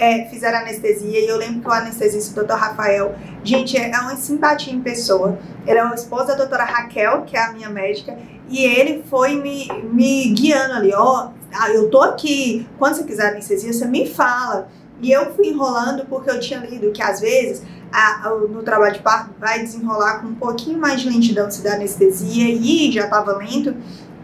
é, 0.00 0.24
fizeram 0.24 0.60
anestesia 0.60 1.20
e 1.20 1.28
eu 1.28 1.36
lembro 1.36 1.60
que 1.60 1.68
o 1.68 1.72
anestesista, 1.72 2.40
o 2.40 2.44
Dr. 2.44 2.54
Rafael, 2.54 3.14
gente, 3.44 3.76
é 3.76 3.90
uma 4.00 4.16
simpatia 4.16 4.72
em 4.72 4.80
pessoa. 4.80 5.38
Ele 5.66 5.78
é 5.78 5.84
o 5.84 5.94
esposo 5.94 6.28
da 6.28 6.34
doutora 6.34 6.64
Raquel, 6.64 7.22
que 7.26 7.36
é 7.36 7.44
a 7.44 7.52
minha 7.52 7.68
médica, 7.68 8.16
e 8.48 8.64
ele 8.64 9.04
foi 9.10 9.36
me, 9.36 9.68
me 9.92 10.32
guiando 10.32 10.72
ali, 10.72 10.92
ó, 10.94 11.28
oh, 11.28 11.66
eu 11.66 11.90
tô 11.90 12.00
aqui, 12.00 12.66
quando 12.78 12.94
você 12.94 13.04
quiser 13.04 13.28
anestesia, 13.28 13.72
você 13.72 13.86
me 13.86 14.06
fala. 14.06 14.68
E 15.02 15.12
eu 15.12 15.34
fui 15.34 15.48
enrolando 15.48 16.06
porque 16.06 16.30
eu 16.30 16.40
tinha 16.40 16.60
lido 16.60 16.92
que 16.92 17.02
às 17.02 17.20
vezes 17.20 17.62
a, 17.92 18.28
a, 18.28 18.30
no 18.30 18.62
trabalho 18.62 18.94
de 18.94 19.00
parto 19.00 19.30
vai 19.38 19.60
desenrolar 19.60 20.20
com 20.20 20.28
um 20.28 20.34
pouquinho 20.34 20.78
mais 20.78 21.00
de 21.00 21.10
lentidão 21.10 21.50
se 21.50 21.62
dá 21.62 21.74
anestesia 21.74 22.48
e 22.48 22.90
já 22.90 23.06
tava 23.06 23.36
lento. 23.36 23.74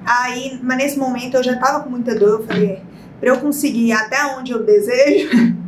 Aí, 0.06 0.59
mas 0.62 0.76
nesse 0.78 0.99
momento 0.99 1.37
eu 1.37 1.42
já 1.42 1.59
tava 1.59 1.83
com 1.83 1.90
muita 1.90 2.14
dor, 2.14 2.40
eu 2.40 2.47
falei, 2.47 2.83
para 3.21 3.30
eu 3.30 3.38
conseguir 3.38 3.88
ir 3.88 3.92
até 3.92 4.25
onde 4.37 4.52
eu 4.52 4.62
desejo, 4.62 5.56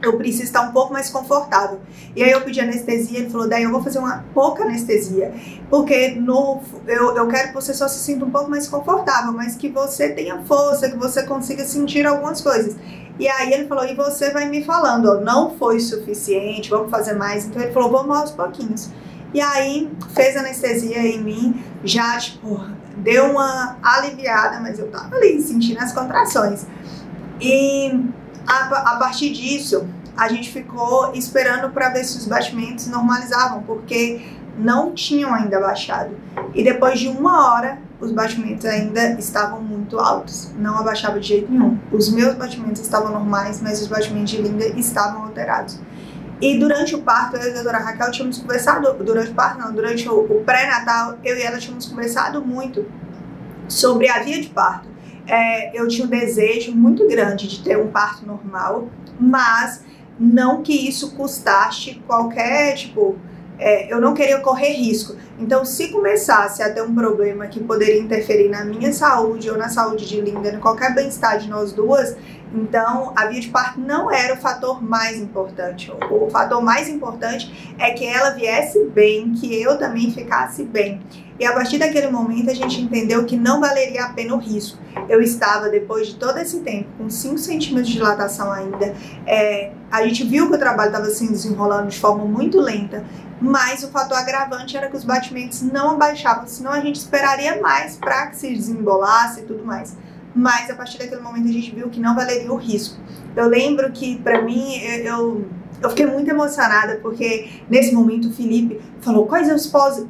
eu 0.00 0.16
preciso 0.16 0.44
estar 0.44 0.62
um 0.62 0.72
pouco 0.72 0.92
mais 0.92 1.10
confortável. 1.10 1.80
E 2.14 2.22
aí 2.22 2.30
eu 2.30 2.40
pedi 2.42 2.60
anestesia, 2.60 3.18
ele 3.20 3.30
falou, 3.30 3.48
daí 3.48 3.64
eu 3.64 3.70
vou 3.70 3.82
fazer 3.82 3.98
uma 3.98 4.24
pouca 4.32 4.64
anestesia, 4.64 5.32
porque 5.68 6.10
no, 6.12 6.60
eu, 6.86 7.16
eu 7.16 7.26
quero 7.28 7.48
que 7.48 7.54
você 7.54 7.74
só 7.74 7.88
se 7.88 7.98
sinta 7.98 8.24
um 8.24 8.30
pouco 8.30 8.48
mais 8.48 8.68
confortável, 8.68 9.32
mas 9.32 9.56
que 9.56 9.68
você 9.68 10.10
tenha 10.10 10.42
força, 10.42 10.90
que 10.90 10.96
você 10.96 11.24
consiga 11.24 11.64
sentir 11.64 12.06
algumas 12.06 12.40
coisas. 12.40 12.76
E 13.18 13.28
aí 13.28 13.52
ele 13.52 13.66
falou, 13.66 13.84
e 13.84 13.94
você 13.94 14.30
vai 14.30 14.48
me 14.48 14.64
falando, 14.64 15.06
ó, 15.06 15.20
não 15.20 15.56
foi 15.56 15.80
suficiente, 15.80 16.70
vamos 16.70 16.90
fazer 16.90 17.14
mais. 17.14 17.46
Então 17.46 17.60
ele 17.60 17.72
falou, 17.72 17.90
vamos 17.90 18.16
aos 18.16 18.30
pouquinhos. 18.30 18.90
E 19.34 19.40
aí 19.40 19.90
fez 20.14 20.36
anestesia 20.36 21.00
em 21.00 21.22
mim, 21.22 21.62
já 21.84 22.16
tipo, 22.18 22.60
deu 22.96 23.26
uma 23.26 23.76
aliviada, 23.82 24.60
mas 24.60 24.78
eu 24.78 24.88
tava 24.88 25.16
ali 25.16 25.40
sentindo 25.42 25.78
as 25.80 25.92
contrações. 25.92 26.64
E 27.40 27.92
a, 28.48 28.94
a 28.94 28.96
partir 28.96 29.30
disso, 29.30 29.86
a 30.16 30.28
gente 30.28 30.50
ficou 30.50 31.12
esperando 31.14 31.70
para 31.70 31.90
ver 31.90 32.02
se 32.04 32.16
os 32.16 32.26
batimentos 32.26 32.86
normalizavam, 32.86 33.62
porque 33.62 34.20
não 34.56 34.92
tinham 34.92 35.32
ainda 35.32 35.60
baixado. 35.60 36.16
E 36.54 36.64
depois 36.64 36.98
de 36.98 37.08
uma 37.08 37.52
hora, 37.52 37.78
os 38.00 38.10
batimentos 38.10 38.64
ainda 38.64 39.10
estavam 39.12 39.60
muito 39.60 39.98
altos, 39.98 40.50
não 40.56 40.78
abaixava 40.78 41.20
de 41.20 41.28
jeito 41.28 41.52
nenhum. 41.52 41.78
Os 41.92 42.10
meus 42.10 42.34
batimentos 42.34 42.80
estavam 42.80 43.12
normais, 43.12 43.60
mas 43.60 43.82
os 43.82 43.86
batimentos 43.86 44.30
de 44.30 44.42
Linda 44.42 44.66
estavam 44.78 45.24
alterados. 45.24 45.78
E 46.40 46.58
durante 46.58 46.94
o 46.94 47.02
parto, 47.02 47.36
eu 47.36 47.48
e 47.48 47.50
a 47.50 47.54
doutora 47.54 47.78
Raquel 47.78 48.10
tínhamos 48.10 48.38
conversado, 48.38 48.92
durante 49.04 49.30
o 49.30 49.34
parto 49.34 49.60
não, 49.60 49.72
durante 49.72 50.08
o, 50.08 50.20
o 50.20 50.44
pré-natal, 50.44 51.18
eu 51.24 51.36
e 51.36 51.42
ela 51.42 51.58
tínhamos 51.58 51.86
conversado 51.86 52.40
muito 52.44 52.86
sobre 53.68 54.08
a 54.08 54.22
via 54.22 54.40
de 54.40 54.48
parto 54.48 54.88
é, 55.28 55.78
eu 55.78 55.86
tinha 55.86 56.06
um 56.06 56.10
desejo 56.10 56.74
muito 56.74 57.06
grande 57.06 57.46
de 57.46 57.62
ter 57.62 57.78
um 57.78 57.88
parto 57.88 58.26
normal, 58.26 58.88
mas 59.20 59.84
não 60.18 60.62
que 60.62 60.88
isso 60.88 61.14
custasse 61.14 62.02
qualquer, 62.06 62.74
tipo, 62.74 63.16
é, 63.58 63.92
eu 63.92 64.00
não 64.00 64.14
queria 64.14 64.40
correr 64.40 64.72
risco. 64.72 65.16
Então, 65.38 65.64
se 65.64 65.88
começasse 65.88 66.62
a 66.62 66.72
ter 66.72 66.82
um 66.82 66.94
problema 66.94 67.46
que 67.46 67.60
poderia 67.60 68.00
interferir 68.00 68.48
na 68.48 68.64
minha 68.64 68.92
saúde 68.92 69.50
ou 69.50 69.58
na 69.58 69.68
saúde 69.68 70.06
de 70.06 70.20
Linda, 70.20 70.50
em 70.50 70.60
qualquer 70.60 70.94
bem-estar 70.94 71.38
de 71.38 71.48
nós 71.48 71.72
duas, 71.72 72.16
então 72.52 73.12
a 73.16 73.26
via 73.26 73.40
de 73.40 73.48
parto 73.48 73.80
não 73.80 74.10
era 74.10 74.34
o 74.34 74.36
fator 74.36 74.82
mais 74.82 75.18
importante. 75.18 75.92
O, 76.10 76.30
fator 76.30 76.62
mais 76.62 76.88
importante 76.88 77.74
é 77.78 77.90
que 77.90 78.06
ela 78.06 78.30
viesse 78.30 78.84
bem, 78.86 79.32
que 79.32 79.60
eu 79.60 79.78
também 79.78 80.10
ficasse 80.10 80.64
bem. 80.64 81.00
E 81.38 81.44
a 81.44 81.52
partir 81.52 81.78
daquele 81.78 82.08
momento 82.08 82.50
a 82.50 82.54
gente 82.54 82.80
entendeu 82.80 83.24
que 83.24 83.36
não 83.36 83.60
valeria 83.60 84.04
a 84.04 84.08
pena 84.12 84.34
o 84.34 84.38
risco. 84.38 84.78
Eu 85.08 85.22
estava, 85.22 85.68
depois 85.68 86.08
de 86.08 86.16
todo 86.16 86.38
esse 86.38 86.60
tempo, 86.60 86.88
com 86.98 87.08
5 87.08 87.38
centímetros 87.38 87.88
de 87.88 87.94
dilatação 87.94 88.50
ainda. 88.50 88.94
É, 89.26 89.70
a 89.90 90.04
gente 90.04 90.24
viu 90.24 90.48
que 90.48 90.56
o 90.56 90.58
trabalho 90.58 90.88
estava 90.88 91.08
se 91.10 91.26
desenrolando 91.28 91.88
de 91.88 91.98
forma 91.98 92.24
muito 92.24 92.60
lenta, 92.60 93.04
mas 93.40 93.84
o 93.84 93.88
fator 93.88 94.18
agravante 94.18 94.76
era 94.76 94.88
que 94.88 94.96
os 94.96 95.04
batimentos 95.04 95.62
não 95.62 95.92
abaixavam, 95.92 96.46
senão 96.46 96.72
a 96.72 96.80
gente 96.80 96.96
esperaria 96.96 97.60
mais 97.60 97.96
para 97.96 98.26
que 98.26 98.36
se 98.36 98.52
desembolasse 98.52 99.40
e 99.40 99.42
tudo 99.44 99.64
mais. 99.64 99.96
Mas 100.34 100.70
a 100.70 100.74
partir 100.74 100.98
daquele 100.98 101.20
momento 101.20 101.48
a 101.48 101.52
gente 101.52 101.74
viu 101.74 101.88
que 101.88 102.00
não 102.00 102.14
valeria 102.14 102.52
o 102.52 102.56
risco. 102.56 102.98
Eu 103.34 103.48
lembro 103.48 103.90
que, 103.92 104.18
para 104.18 104.42
mim, 104.42 104.76
eu 104.78 105.44
eu 105.82 105.90
fiquei 105.90 106.06
muito 106.06 106.28
emocionada 106.28 106.98
porque 107.00 107.48
nesse 107.70 107.94
momento 107.94 108.28
o 108.28 108.32
Felipe 108.32 108.80
falou 109.00 109.26
quais 109.26 109.50
os 109.50 109.66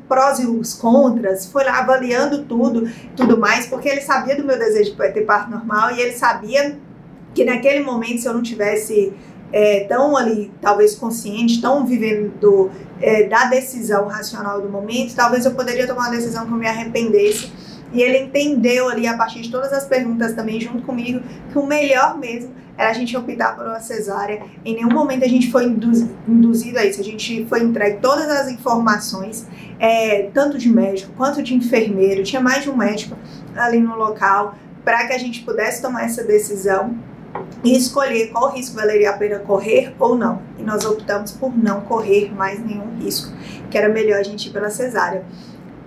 prós 0.08 0.38
e 0.38 0.46
os 0.46 0.74
contras, 0.74 1.46
foi 1.46 1.64
lá 1.64 1.80
avaliando 1.80 2.44
tudo, 2.44 2.90
tudo 3.14 3.38
mais, 3.38 3.66
porque 3.66 3.88
ele 3.88 4.00
sabia 4.00 4.34
do 4.36 4.44
meu 4.44 4.58
desejo 4.58 4.92
de 4.94 4.96
ter 4.96 5.26
parto 5.26 5.50
normal 5.50 5.90
e 5.90 6.00
ele 6.00 6.12
sabia 6.12 6.78
que 7.34 7.44
naquele 7.44 7.84
momento 7.84 8.22
se 8.22 8.26
eu 8.26 8.34
não 8.34 8.42
tivesse 8.42 9.12
é, 9.52 9.84
tão 9.84 10.16
ali, 10.16 10.50
talvez 10.60 10.94
consciente, 10.94 11.60
tão 11.60 11.86
vivendo 11.86 12.70
é, 13.00 13.24
da 13.24 13.44
decisão 13.44 14.06
racional 14.06 14.60
do 14.60 14.68
momento, 14.68 15.14
talvez 15.14 15.44
eu 15.44 15.52
poderia 15.52 15.86
tomar 15.86 16.08
uma 16.08 16.10
decisão 16.10 16.46
que 16.46 16.52
eu 16.52 16.56
me 16.56 16.66
arrependesse. 16.66 17.52
E 17.92 18.02
ele 18.02 18.18
entendeu 18.18 18.88
ali, 18.88 19.06
a 19.06 19.16
partir 19.16 19.40
de 19.40 19.50
todas 19.50 19.72
as 19.72 19.84
perguntas 19.86 20.34
também, 20.34 20.60
junto 20.60 20.82
comigo, 20.82 21.20
que 21.50 21.58
o 21.58 21.66
melhor 21.66 22.18
mesmo 22.18 22.52
era 22.76 22.90
a 22.90 22.92
gente 22.92 23.16
optar 23.16 23.56
por 23.56 23.66
uma 23.66 23.80
cesárea. 23.80 24.42
Em 24.64 24.74
nenhum 24.74 24.92
momento 24.92 25.24
a 25.24 25.28
gente 25.28 25.50
foi 25.50 25.64
induzido 25.64 26.78
a 26.78 26.84
isso. 26.84 27.00
A 27.00 27.04
gente 27.04 27.44
foi 27.46 27.62
entregue 27.62 27.98
todas 28.00 28.28
as 28.28 28.48
informações, 28.50 29.46
é, 29.80 30.30
tanto 30.32 30.56
de 30.56 30.68
médico 30.68 31.12
quanto 31.16 31.42
de 31.42 31.54
enfermeiro. 31.54 32.22
Tinha 32.22 32.40
mais 32.40 32.62
de 32.62 32.70
um 32.70 32.76
médico 32.76 33.16
ali 33.56 33.80
no 33.80 33.96
local 33.96 34.54
para 34.84 35.06
que 35.06 35.12
a 35.12 35.18
gente 35.18 35.42
pudesse 35.42 35.82
tomar 35.82 36.04
essa 36.04 36.22
decisão 36.22 36.96
e 37.64 37.76
escolher 37.76 38.30
qual 38.30 38.52
risco 38.52 38.76
valeria 38.76 39.10
a 39.10 39.12
pena 39.14 39.40
correr 39.40 39.94
ou 39.98 40.16
não. 40.16 40.40
E 40.56 40.62
nós 40.62 40.84
optamos 40.84 41.32
por 41.32 41.56
não 41.56 41.80
correr 41.80 42.32
mais 42.32 42.64
nenhum 42.64 42.96
risco, 43.00 43.32
que 43.70 43.76
era 43.76 43.88
melhor 43.88 44.20
a 44.20 44.22
gente 44.22 44.48
ir 44.48 44.52
pela 44.52 44.70
cesárea. 44.70 45.24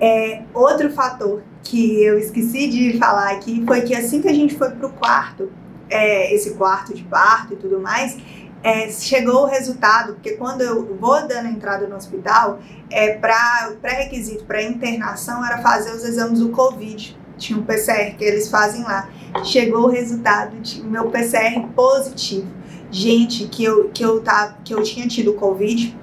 É, 0.02 0.42
outro 0.52 0.92
fator 0.92 1.44
que 1.64 2.04
eu 2.04 2.18
esqueci 2.18 2.68
de 2.68 2.98
falar 2.98 3.34
aqui 3.34 3.64
foi 3.68 3.82
que 3.82 3.96
assim 3.96 4.20
que 4.20 4.28
a 4.28 4.34
gente 4.34 4.58
foi 4.58 4.72
para 4.72 4.88
o 4.88 4.92
quarto, 4.92 5.52
é, 5.88 6.34
esse 6.34 6.56
quarto 6.56 6.92
de 6.92 7.04
parto 7.04 7.54
e 7.54 7.56
tudo 7.56 7.80
mais, 7.80 8.18
é, 8.64 8.90
chegou 8.90 9.44
o 9.44 9.46
resultado, 9.46 10.14
porque 10.14 10.32
quando 10.32 10.62
eu 10.62 10.96
vou 10.96 11.28
dando 11.28 11.50
entrada 11.50 11.88
no 11.88 11.96
hospital, 11.96 12.60
é, 12.90 13.14
para 13.14 13.74
pré-requisito 13.80 14.44
para 14.46 14.64
internação 14.64 15.46
era 15.46 15.60
fazer 15.60 15.92
os 15.92 16.04
exames 16.04 16.40
do 16.40 16.50
Covid. 16.50 17.18
Tinha 17.38 17.60
um 17.60 17.64
PCR 17.64 18.16
que 18.16 18.24
eles 18.24 18.50
fazem 18.50 18.84
lá. 18.84 19.10
Chegou 19.44 19.84
o 19.84 19.90
resultado 19.90 20.60
de 20.60 20.84
meu 20.84 21.10
PCR 21.10 21.60
positivo. 21.76 22.48
Gente, 22.92 23.48
que 23.48 23.64
eu, 23.64 23.90
que 23.90 24.04
eu, 24.04 24.22
tá, 24.22 24.58
que 24.64 24.74
eu 24.74 24.84
tinha 24.84 25.08
tido 25.08 25.34
Covid, 25.34 25.98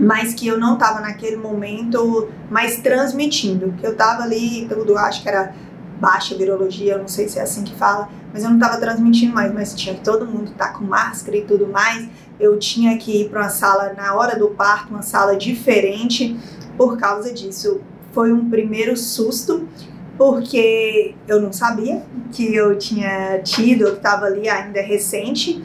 mas 0.00 0.32
que 0.32 0.48
eu 0.48 0.58
não 0.58 0.74
estava 0.74 1.00
naquele 1.00 1.36
momento 1.36 2.30
mais 2.50 2.78
transmitindo. 2.78 3.74
Que 3.78 3.86
eu 3.86 3.92
estava 3.92 4.22
ali, 4.22 4.66
tudo, 4.66 4.96
acho 4.96 5.22
que 5.22 5.28
era 5.28 5.54
baixa 6.00 6.34
virologia, 6.34 6.94
eu 6.94 6.98
não 7.00 7.08
sei 7.08 7.28
se 7.28 7.38
é 7.38 7.42
assim 7.42 7.62
que 7.62 7.74
fala, 7.74 8.08
mas 8.32 8.42
eu 8.42 8.48
não 8.48 8.56
estava 8.56 8.78
transmitindo 8.78 9.34
mais, 9.34 9.52
mas 9.52 9.74
tinha 9.74 9.94
que 9.94 10.00
todo 10.00 10.24
mundo 10.24 10.52
estar 10.52 10.68
tá 10.68 10.72
com 10.72 10.84
máscara 10.84 11.36
e 11.36 11.42
tudo 11.42 11.66
mais. 11.66 12.08
Eu 12.40 12.58
tinha 12.58 12.96
que 12.96 13.20
ir 13.20 13.28
para 13.28 13.42
uma 13.42 13.50
sala 13.50 13.92
na 13.92 14.14
hora 14.14 14.38
do 14.38 14.48
parto, 14.48 14.88
uma 14.88 15.02
sala 15.02 15.36
diferente 15.36 16.34
por 16.78 16.96
causa 16.96 17.30
disso. 17.34 17.82
Foi 18.12 18.32
um 18.32 18.48
primeiro 18.48 18.96
susto, 18.96 19.68
porque 20.16 21.14
eu 21.28 21.42
não 21.42 21.52
sabia 21.52 22.02
que 22.32 22.54
eu 22.54 22.78
tinha 22.78 23.38
tido, 23.42 23.82
eu 23.82 23.94
estava 23.96 24.24
ali 24.24 24.48
ainda 24.48 24.80
recente, 24.80 25.62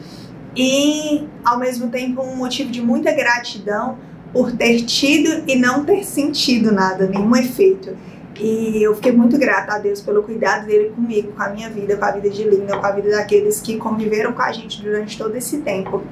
e 0.54 1.26
ao 1.42 1.58
mesmo 1.58 1.88
tempo 1.88 2.22
um 2.22 2.36
motivo 2.36 2.70
de 2.70 2.82
muita 2.82 3.12
gratidão 3.12 3.98
por 4.36 4.52
ter 4.52 4.82
tido 4.82 5.44
e 5.46 5.56
não 5.56 5.82
ter 5.82 6.04
sentido 6.04 6.70
nada, 6.70 7.06
nenhum 7.06 7.34
efeito. 7.34 7.96
E 8.38 8.82
eu 8.82 8.94
fiquei 8.94 9.10
muito 9.10 9.38
grata 9.38 9.72
a 9.72 9.78
Deus 9.78 10.02
pelo 10.02 10.22
cuidado 10.22 10.66
dele 10.66 10.90
comigo, 10.90 11.32
com 11.32 11.42
a 11.42 11.48
minha 11.48 11.70
vida, 11.70 11.96
com 11.96 12.04
a 12.04 12.10
vida 12.10 12.28
de 12.28 12.44
Linda, 12.44 12.76
com 12.76 12.84
a 12.84 12.90
vida 12.90 13.12
daqueles 13.12 13.62
que 13.62 13.78
conviveram 13.78 14.34
com 14.34 14.42
a 14.42 14.52
gente 14.52 14.82
durante 14.82 15.16
todo 15.16 15.34
esse 15.34 15.62
tempo. 15.62 16.02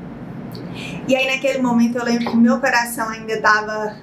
E 1.06 1.14
aí, 1.14 1.26
naquele 1.26 1.60
momento, 1.60 1.98
eu 1.98 2.04
lembro 2.04 2.30
que 2.30 2.34
meu 2.34 2.58
coração 2.60 3.10
ainda 3.10 3.34
estava 3.34 3.94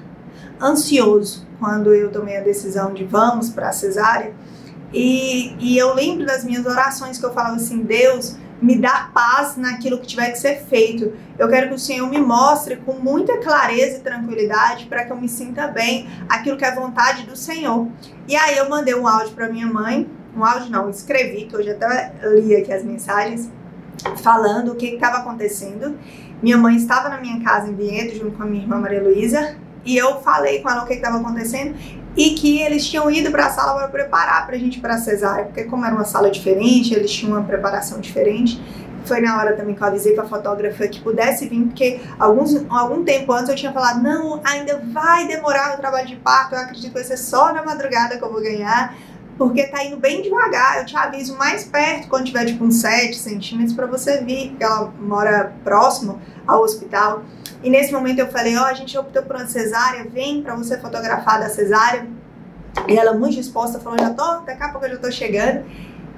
ansioso 0.62 1.48
quando 1.60 1.92
eu 1.92 2.12
tomei 2.12 2.38
a 2.38 2.42
decisão 2.42 2.94
de 2.94 3.04
vamos 3.04 3.50
para 3.50 3.70
a 3.70 3.74
cesárea. 3.74 4.36
E, 4.94 5.56
e 5.58 5.80
eu 5.80 5.96
lembro 5.96 6.28
das 6.28 6.44
minhas 6.44 6.64
orações 6.68 7.18
que 7.18 7.26
eu 7.26 7.34
falava 7.34 7.56
assim: 7.56 7.80
Deus, 7.80 8.38
me 8.62 8.78
dá 8.78 9.10
paz 9.14 9.58
naquilo 9.58 10.00
que 10.00 10.08
tiver 10.08 10.32
que 10.32 10.38
ser 10.38 10.64
feito. 10.64 11.14
Eu 11.38 11.50
quero 11.50 11.70
que 11.70 11.76
o 11.76 11.80
Senhor 11.80 12.08
me 12.08 12.20
mostre 12.20 12.76
com 12.76 12.94
muita 12.94 13.38
clareza 13.40 13.98
e 13.98 14.02
tranquilidade 14.02 14.86
para 14.86 15.04
que 15.04 15.12
eu 15.12 15.18
me 15.18 15.28
sinta 15.28 15.68
bem 15.68 16.08
aquilo 16.30 16.58
que 16.58 16.64
é 16.64 16.74
vontade 16.74 17.26
do 17.26 17.36
Senhor. 17.36 17.88
E 18.28 18.36
aí 18.36 18.58
eu 18.58 18.70
mandei 18.70 18.94
um 18.94 19.08
áudio 19.08 19.34
para 19.34 19.50
minha 19.50 19.66
mãe, 19.66 20.08
um 20.36 20.46
áudio 20.46 20.70
não, 20.70 20.90
escrevi, 20.90 21.46
que 21.46 21.56
hoje 21.56 21.72
até 21.72 22.14
li 22.36 22.56
aqui 22.56 22.72
as 22.72 22.84
mensagens, 22.84 23.50
falando 24.18 24.74
o 24.74 24.76
que 24.76 24.86
estava 24.86 25.18
acontecendo. 25.18 25.98
Minha 26.42 26.58
mãe 26.58 26.76
estava 26.76 27.10
na 27.10 27.20
minha 27.20 27.44
casa 27.44 27.68
em 27.68 27.76
Vinhedo, 27.76 28.16
junto 28.16 28.38
com 28.38 28.44
a 28.44 28.46
minha 28.46 28.64
irmã 28.64 28.80
Maria 28.80 29.02
Luísa, 29.02 29.56
e 29.84 29.98
eu 29.98 30.22
falei 30.22 30.62
com 30.62 30.70
ela 30.70 30.84
o 30.84 30.88
que 30.88 30.94
estava 30.94 31.18
acontecendo 31.18 31.76
e 32.16 32.32
que 32.32 32.62
eles 32.62 32.86
tinham 32.86 33.10
ido 33.10 33.32
para 33.32 33.46
a 33.46 33.50
sala 33.50 33.74
para 33.80 33.88
preparar 33.88 34.46
para 34.46 34.56
a 34.56 34.60
gente 34.60 34.80
para 34.80 34.96
a 34.96 34.98
cesárea, 34.98 35.46
porque 35.46 35.64
como 35.64 35.86
era 35.86 35.96
uma 35.96 36.04
sala 36.04 36.30
diferente, 36.30 36.94
eles 36.94 37.12
tinham 37.12 37.38
uma 37.38 37.44
preparação 37.44 38.00
diferente. 38.00 38.62
Foi 39.06 39.20
na 39.20 39.38
hora 39.38 39.56
também 39.56 39.74
que 39.74 39.82
eu 39.82 39.88
avisei 39.88 40.14
para 40.14 40.26
a 40.26 40.28
fotógrafa 40.28 40.88
que 40.88 41.02
pudesse 41.02 41.48
vir, 41.48 41.66
porque 41.66 42.00
alguns, 42.20 42.56
algum 42.70 43.04
tempo 43.04 43.32
antes 43.32 43.50
eu 43.50 43.56
tinha 43.56 43.72
falado: 43.72 44.04
não, 44.04 44.40
ainda 44.44 44.80
vai 44.92 45.28
demorar 45.28 45.76
o 45.76 45.78
trabalho 45.78 46.08
de 46.08 46.18
parto, 46.18 46.54
eu 46.54 46.60
acredito 46.60 46.88
que 46.90 46.94
vai 46.94 47.04
ser 47.04 47.18
só 47.18 47.52
na 47.52 47.64
madrugada 47.64 48.18
que 48.18 48.24
eu 48.24 48.32
vou 48.32 48.42
ganhar, 48.42 48.96
porque 49.38 49.64
tá 49.64 49.84
indo 49.84 49.98
bem 49.98 50.22
devagar. 50.22 50.78
Eu 50.78 50.86
te 50.86 50.96
aviso 50.96 51.36
mais 51.36 51.64
perto, 51.64 52.08
quando 52.10 52.26
tiver 52.26 52.46
tipo 52.46 52.64
uns 52.64 52.76
7 52.76 53.18
centímetros, 53.18 53.74
para 53.74 53.88
você 53.88 54.24
vir, 54.24 54.50
porque 54.50 54.64
ela 54.64 54.94
mora 55.00 55.52
próximo 55.64 56.22
ao 56.46 56.62
hospital. 56.62 57.24
E 57.64 57.70
nesse 57.70 57.94
momento 57.94 58.20
eu 58.20 58.28
falei, 58.28 58.58
ó, 58.58 58.62
oh, 58.62 58.66
a 58.66 58.74
gente 58.74 58.98
optou 58.98 59.24
por 59.24 59.36
uma 59.36 59.46
cesárea, 59.46 60.10
vem 60.10 60.42
para 60.42 60.56
você 60.56 60.78
fotografar 60.80 61.40
da 61.40 61.50
cesárea. 61.50 62.08
E 62.88 62.98
ela 62.98 63.14
muito 63.14 63.36
disposta 63.36 63.80
falou, 63.80 64.00
já 64.00 64.12
tô, 64.12 64.40
daqui 64.46 64.64
a 64.64 64.70
pouco 64.70 64.86
eu 64.86 64.92
já 64.92 64.98
tô 64.98 65.12
chegando. 65.12 65.66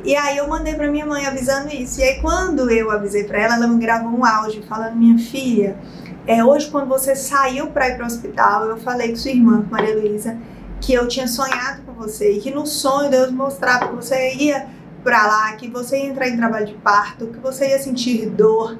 E 0.03 0.15
aí 0.15 0.37
eu 0.37 0.47
mandei 0.47 0.73
para 0.75 0.89
minha 0.89 1.05
mãe 1.05 1.25
avisando 1.25 1.73
isso. 1.73 1.99
E 1.99 2.03
aí 2.03 2.21
quando 2.21 2.69
eu 2.69 2.91
avisei 2.91 3.23
para 3.23 3.39
ela, 3.39 3.55
ela 3.55 3.67
me 3.67 3.79
gravou 3.79 4.11
um 4.11 4.25
áudio 4.25 4.63
falando, 4.63 4.95
minha 4.95 5.17
filha, 5.17 5.77
é, 6.25 6.43
hoje 6.43 6.69
quando 6.69 6.87
você 6.87 7.15
saiu 7.15 7.67
para 7.67 7.89
ir 7.89 7.95
para 7.95 8.03
o 8.03 8.07
hospital, 8.07 8.65
eu 8.65 8.77
falei 8.77 9.09
com 9.09 9.15
sua 9.17 9.31
irmã, 9.31 9.65
Maria 9.69 9.95
Luísa, 9.95 10.37
que 10.79 10.93
eu 10.93 11.07
tinha 11.07 11.27
sonhado 11.27 11.81
com 11.83 11.93
você 11.93 12.33
e 12.33 12.41
que 12.41 12.51
no 12.51 12.65
sonho 12.65 13.09
Deus 13.09 13.31
mostrava 13.31 13.87
que 13.87 13.95
você 13.95 14.33
ia 14.35 14.67
para 15.03 15.25
lá, 15.25 15.53
que 15.53 15.69
você 15.69 15.97
ia 15.97 16.05
entrar 16.05 16.29
em 16.29 16.37
trabalho 16.37 16.65
de 16.65 16.75
parto, 16.75 17.27
que 17.27 17.39
você 17.39 17.69
ia 17.69 17.79
sentir 17.79 18.29
dor, 18.29 18.77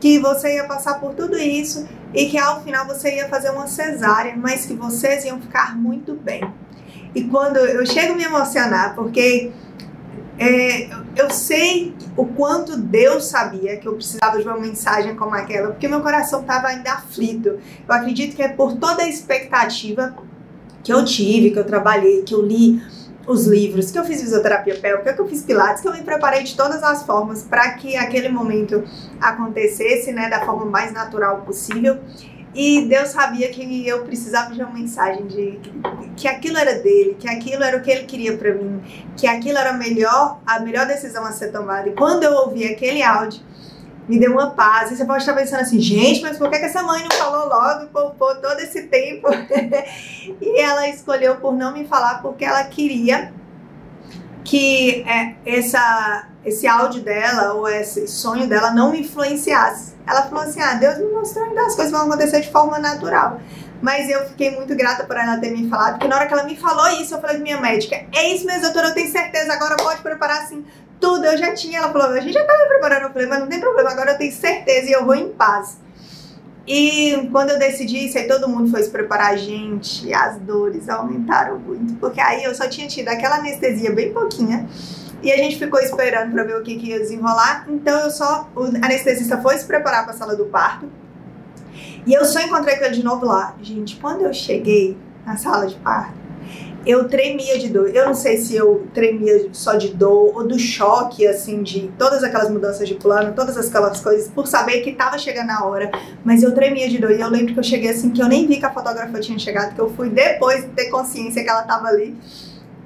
que 0.00 0.18
você 0.18 0.56
ia 0.56 0.64
passar 0.64 1.00
por 1.00 1.14
tudo 1.14 1.36
isso 1.38 1.86
e 2.14 2.26
que 2.26 2.38
ao 2.38 2.62
final 2.62 2.86
você 2.86 3.16
ia 3.16 3.28
fazer 3.28 3.50
uma 3.50 3.66
cesárea, 3.66 4.36
mas 4.36 4.66
que 4.66 4.74
vocês 4.74 5.24
iam 5.24 5.40
ficar 5.40 5.76
muito 5.76 6.14
bem. 6.14 6.42
E 7.14 7.24
quando 7.24 7.56
eu 7.56 7.84
chego 7.86 8.12
a 8.12 8.16
me 8.16 8.24
emocionar, 8.24 8.94
porque 8.94 9.50
é, 10.38 10.90
eu 11.16 11.30
sei 11.30 11.94
o 12.14 12.26
quanto 12.26 12.76
Deus 12.76 13.24
sabia 13.24 13.76
que 13.76 13.88
eu 13.88 13.94
precisava 13.94 14.38
de 14.38 14.44
uma 14.46 14.58
mensagem 14.58 15.16
como 15.16 15.34
aquela, 15.34 15.68
porque 15.68 15.88
meu 15.88 16.00
coração 16.00 16.42
estava 16.42 16.68
ainda 16.68 16.92
aflito. 16.92 17.58
Eu 17.88 17.94
acredito 17.94 18.36
que 18.36 18.42
é 18.42 18.48
por 18.48 18.76
toda 18.76 19.02
a 19.02 19.08
expectativa 19.08 20.14
que 20.84 20.92
eu 20.92 21.04
tive, 21.04 21.50
que 21.50 21.58
eu 21.58 21.64
trabalhei, 21.64 22.22
que 22.22 22.34
eu 22.34 22.42
li 22.42 22.82
os 23.26 23.46
livros, 23.46 23.90
que 23.90 23.98
eu 23.98 24.04
fiz 24.04 24.20
fisioterapia 24.20 24.76
pélvica, 24.76 25.12
que 25.12 25.20
eu 25.20 25.28
fiz 25.28 25.42
pilates, 25.42 25.82
que 25.82 25.88
eu 25.88 25.92
me 25.92 26.02
preparei 26.02 26.42
de 26.42 26.56
todas 26.56 26.82
as 26.82 27.02
formas 27.02 27.42
para 27.42 27.72
que 27.72 27.96
aquele 27.96 28.28
momento 28.28 28.84
acontecesse, 29.20 30.12
né, 30.12 30.28
da 30.28 30.44
forma 30.44 30.64
mais 30.64 30.92
natural 30.92 31.42
possível. 31.42 31.98
E 32.54 32.86
Deus 32.86 33.08
sabia 33.08 33.50
que 33.50 33.86
eu 33.86 34.02
precisava 34.04 34.54
de 34.54 34.62
uma 34.62 34.72
mensagem 34.72 35.26
de 35.26 35.60
que 36.16 36.26
aquilo 36.26 36.56
era 36.56 36.74
dele, 36.78 37.14
que 37.18 37.28
aquilo 37.28 37.62
era 37.62 37.76
o 37.76 37.82
que 37.82 37.90
ele 37.90 38.04
queria 38.04 38.34
para 38.38 38.54
mim, 38.54 38.80
que 39.14 39.26
aquilo 39.26 39.58
era 39.58 39.74
melhor, 39.74 40.40
a 40.46 40.58
melhor 40.60 40.86
decisão 40.86 41.22
a 41.24 41.32
ser 41.32 41.52
tomada. 41.52 41.90
E 41.90 41.92
quando 41.92 42.22
eu 42.22 42.32
ouvi 42.32 42.66
aquele 42.66 43.02
áudio, 43.02 43.42
me 44.08 44.18
deu 44.18 44.32
uma 44.32 44.50
paz. 44.50 44.90
E 44.90 44.96
você 44.96 45.04
pode 45.04 45.20
estar 45.20 45.34
pensando 45.34 45.60
assim, 45.60 45.80
gente, 45.80 46.22
mas 46.22 46.38
por 46.38 46.48
que, 46.48 46.56
essa 46.56 46.82
mãe 46.82 47.02
não 47.02 47.16
falou 47.16 47.48
logo 47.48 47.84
e 47.84 47.86
poupou 47.88 48.34
todo 48.36 48.58
esse 48.60 48.82
tempo? 48.82 49.28
e 50.40 50.60
ela 50.60 50.88
escolheu 50.88 51.36
por 51.36 51.54
não 51.54 51.72
me 51.72 51.86
falar 51.86 52.22
porque 52.22 52.44
ela 52.44 52.64
queria 52.64 53.32
que 54.44 55.02
é, 55.02 55.34
essa, 55.44 56.28
esse 56.44 56.66
áudio 56.66 57.02
dela 57.02 57.54
ou 57.54 57.68
esse 57.68 58.06
sonho 58.06 58.46
dela 58.46 58.70
não 58.70 58.92
me 58.92 59.00
influenciasse. 59.00 59.94
Ela 60.06 60.22
falou 60.22 60.44
assim: 60.44 60.60
ah, 60.60 60.74
Deus 60.74 60.98
me 60.98 61.06
mostrou 61.12 61.44
ainda 61.44 61.66
as 61.66 61.74
coisas 61.74 61.92
vão 61.92 62.02
acontecer 62.02 62.40
de 62.40 62.50
forma 62.50 62.78
natural. 62.78 63.40
Mas 63.82 64.08
eu 64.08 64.26
fiquei 64.28 64.52
muito 64.52 64.74
grata 64.74 65.04
por 65.04 65.16
ela 65.16 65.36
ter 65.38 65.50
me 65.50 65.68
falado, 65.68 65.94
porque 65.94 66.08
na 66.08 66.16
hora 66.16 66.26
que 66.26 66.32
ela 66.32 66.44
me 66.44 66.56
falou 66.56 66.88
isso, 67.00 67.14
eu 67.14 67.20
falei 67.20 67.36
com 67.36 67.42
minha 67.42 67.60
médica: 67.60 68.06
é 68.14 68.32
isso 68.32 68.46
mesmo, 68.46 68.62
doutora, 68.62 68.88
eu 68.88 68.94
tenho 68.94 69.10
certeza, 69.10 69.52
agora 69.52 69.76
pode 69.76 70.00
preparar 70.00 70.42
assim 70.42 70.64
tudo. 71.00 71.24
Eu 71.24 71.36
já 71.36 71.54
tinha, 71.54 71.78
ela 71.78 71.92
falou: 71.92 72.08
a 72.08 72.20
gente 72.20 72.32
já 72.32 72.42
estava 72.42 72.66
preparando. 72.66 73.12
Falei: 73.12 73.28
mas 73.28 73.40
não 73.40 73.48
tem 73.48 73.60
problema, 73.60 73.90
agora 73.90 74.12
eu 74.12 74.18
tenho 74.18 74.32
certeza 74.32 74.88
e 74.88 74.92
eu 74.92 75.04
vou 75.04 75.14
em 75.14 75.28
paz. 75.28 75.78
E 76.66 77.28
quando 77.30 77.50
eu 77.50 77.58
decidi 77.58 78.06
isso, 78.06 78.18
aí 78.18 78.26
todo 78.26 78.48
mundo 78.48 78.68
foi 78.68 78.82
se 78.82 78.90
preparar, 78.90 79.38
gente, 79.38 80.12
as 80.12 80.36
dores 80.38 80.88
aumentaram 80.88 81.60
muito, 81.60 81.94
porque 81.94 82.20
aí 82.20 82.42
eu 82.42 82.52
só 82.56 82.68
tinha 82.68 82.88
tido 82.88 83.08
aquela 83.08 83.36
anestesia 83.36 83.92
bem 83.92 84.12
pouquinha. 84.12 84.68
E 85.22 85.32
a 85.32 85.36
gente 85.36 85.58
ficou 85.58 85.80
esperando 85.80 86.32
para 86.32 86.42
ver 86.44 86.56
o 86.56 86.62
que, 86.62 86.76
que 86.76 86.88
ia 86.88 86.98
desenrolar. 86.98 87.66
Então 87.68 88.00
eu 88.00 88.10
só. 88.10 88.48
O 88.54 88.64
anestesista 88.64 89.40
foi 89.40 89.56
se 89.58 89.64
preparar 89.64 90.04
para 90.04 90.12
a 90.12 90.16
sala 90.16 90.36
do 90.36 90.46
parto. 90.46 90.90
E 92.06 92.12
eu 92.12 92.24
só 92.24 92.40
encontrei 92.40 92.76
com 92.76 92.84
ele 92.84 92.94
de 92.94 93.04
novo 93.04 93.26
lá. 93.26 93.54
Gente, 93.62 93.96
quando 93.96 94.22
eu 94.22 94.32
cheguei 94.32 94.96
na 95.24 95.36
sala 95.36 95.66
de 95.66 95.74
parto, 95.76 96.14
eu 96.86 97.08
tremia 97.08 97.58
de 97.58 97.68
dor. 97.68 97.88
Eu 97.88 98.06
não 98.06 98.14
sei 98.14 98.38
se 98.38 98.54
eu 98.54 98.86
tremia 98.94 99.48
só 99.52 99.74
de 99.74 99.88
dor 99.88 100.36
ou 100.36 100.46
do 100.46 100.58
choque, 100.58 101.26
assim, 101.26 101.62
de 101.62 101.90
todas 101.98 102.22
aquelas 102.22 102.48
mudanças 102.48 102.86
de 102.86 102.94
plano, 102.94 103.34
todas 103.34 103.56
aquelas 103.56 104.00
coisas, 104.00 104.28
por 104.28 104.46
saber 104.46 104.82
que 104.82 104.92
tava 104.92 105.18
chegando 105.18 105.50
a 105.50 105.64
hora. 105.66 105.90
Mas 106.24 106.42
eu 106.42 106.54
tremia 106.54 106.88
de 106.88 106.98
dor. 106.98 107.10
E 107.10 107.20
eu 107.20 107.28
lembro 107.28 107.52
que 107.52 107.58
eu 107.58 107.64
cheguei 107.64 107.90
assim, 107.90 108.10
que 108.10 108.22
eu 108.22 108.28
nem 108.28 108.46
vi 108.46 108.58
que 108.58 108.66
a 108.66 108.72
fotógrafa 108.72 109.18
tinha 109.18 109.38
chegado, 109.38 109.74
que 109.74 109.80
eu 109.80 109.90
fui 109.90 110.08
depois 110.08 110.62
de 110.62 110.68
ter 110.68 110.88
consciência 110.88 111.42
que 111.42 111.50
ela 111.50 111.62
tava 111.62 111.88
ali. 111.88 112.16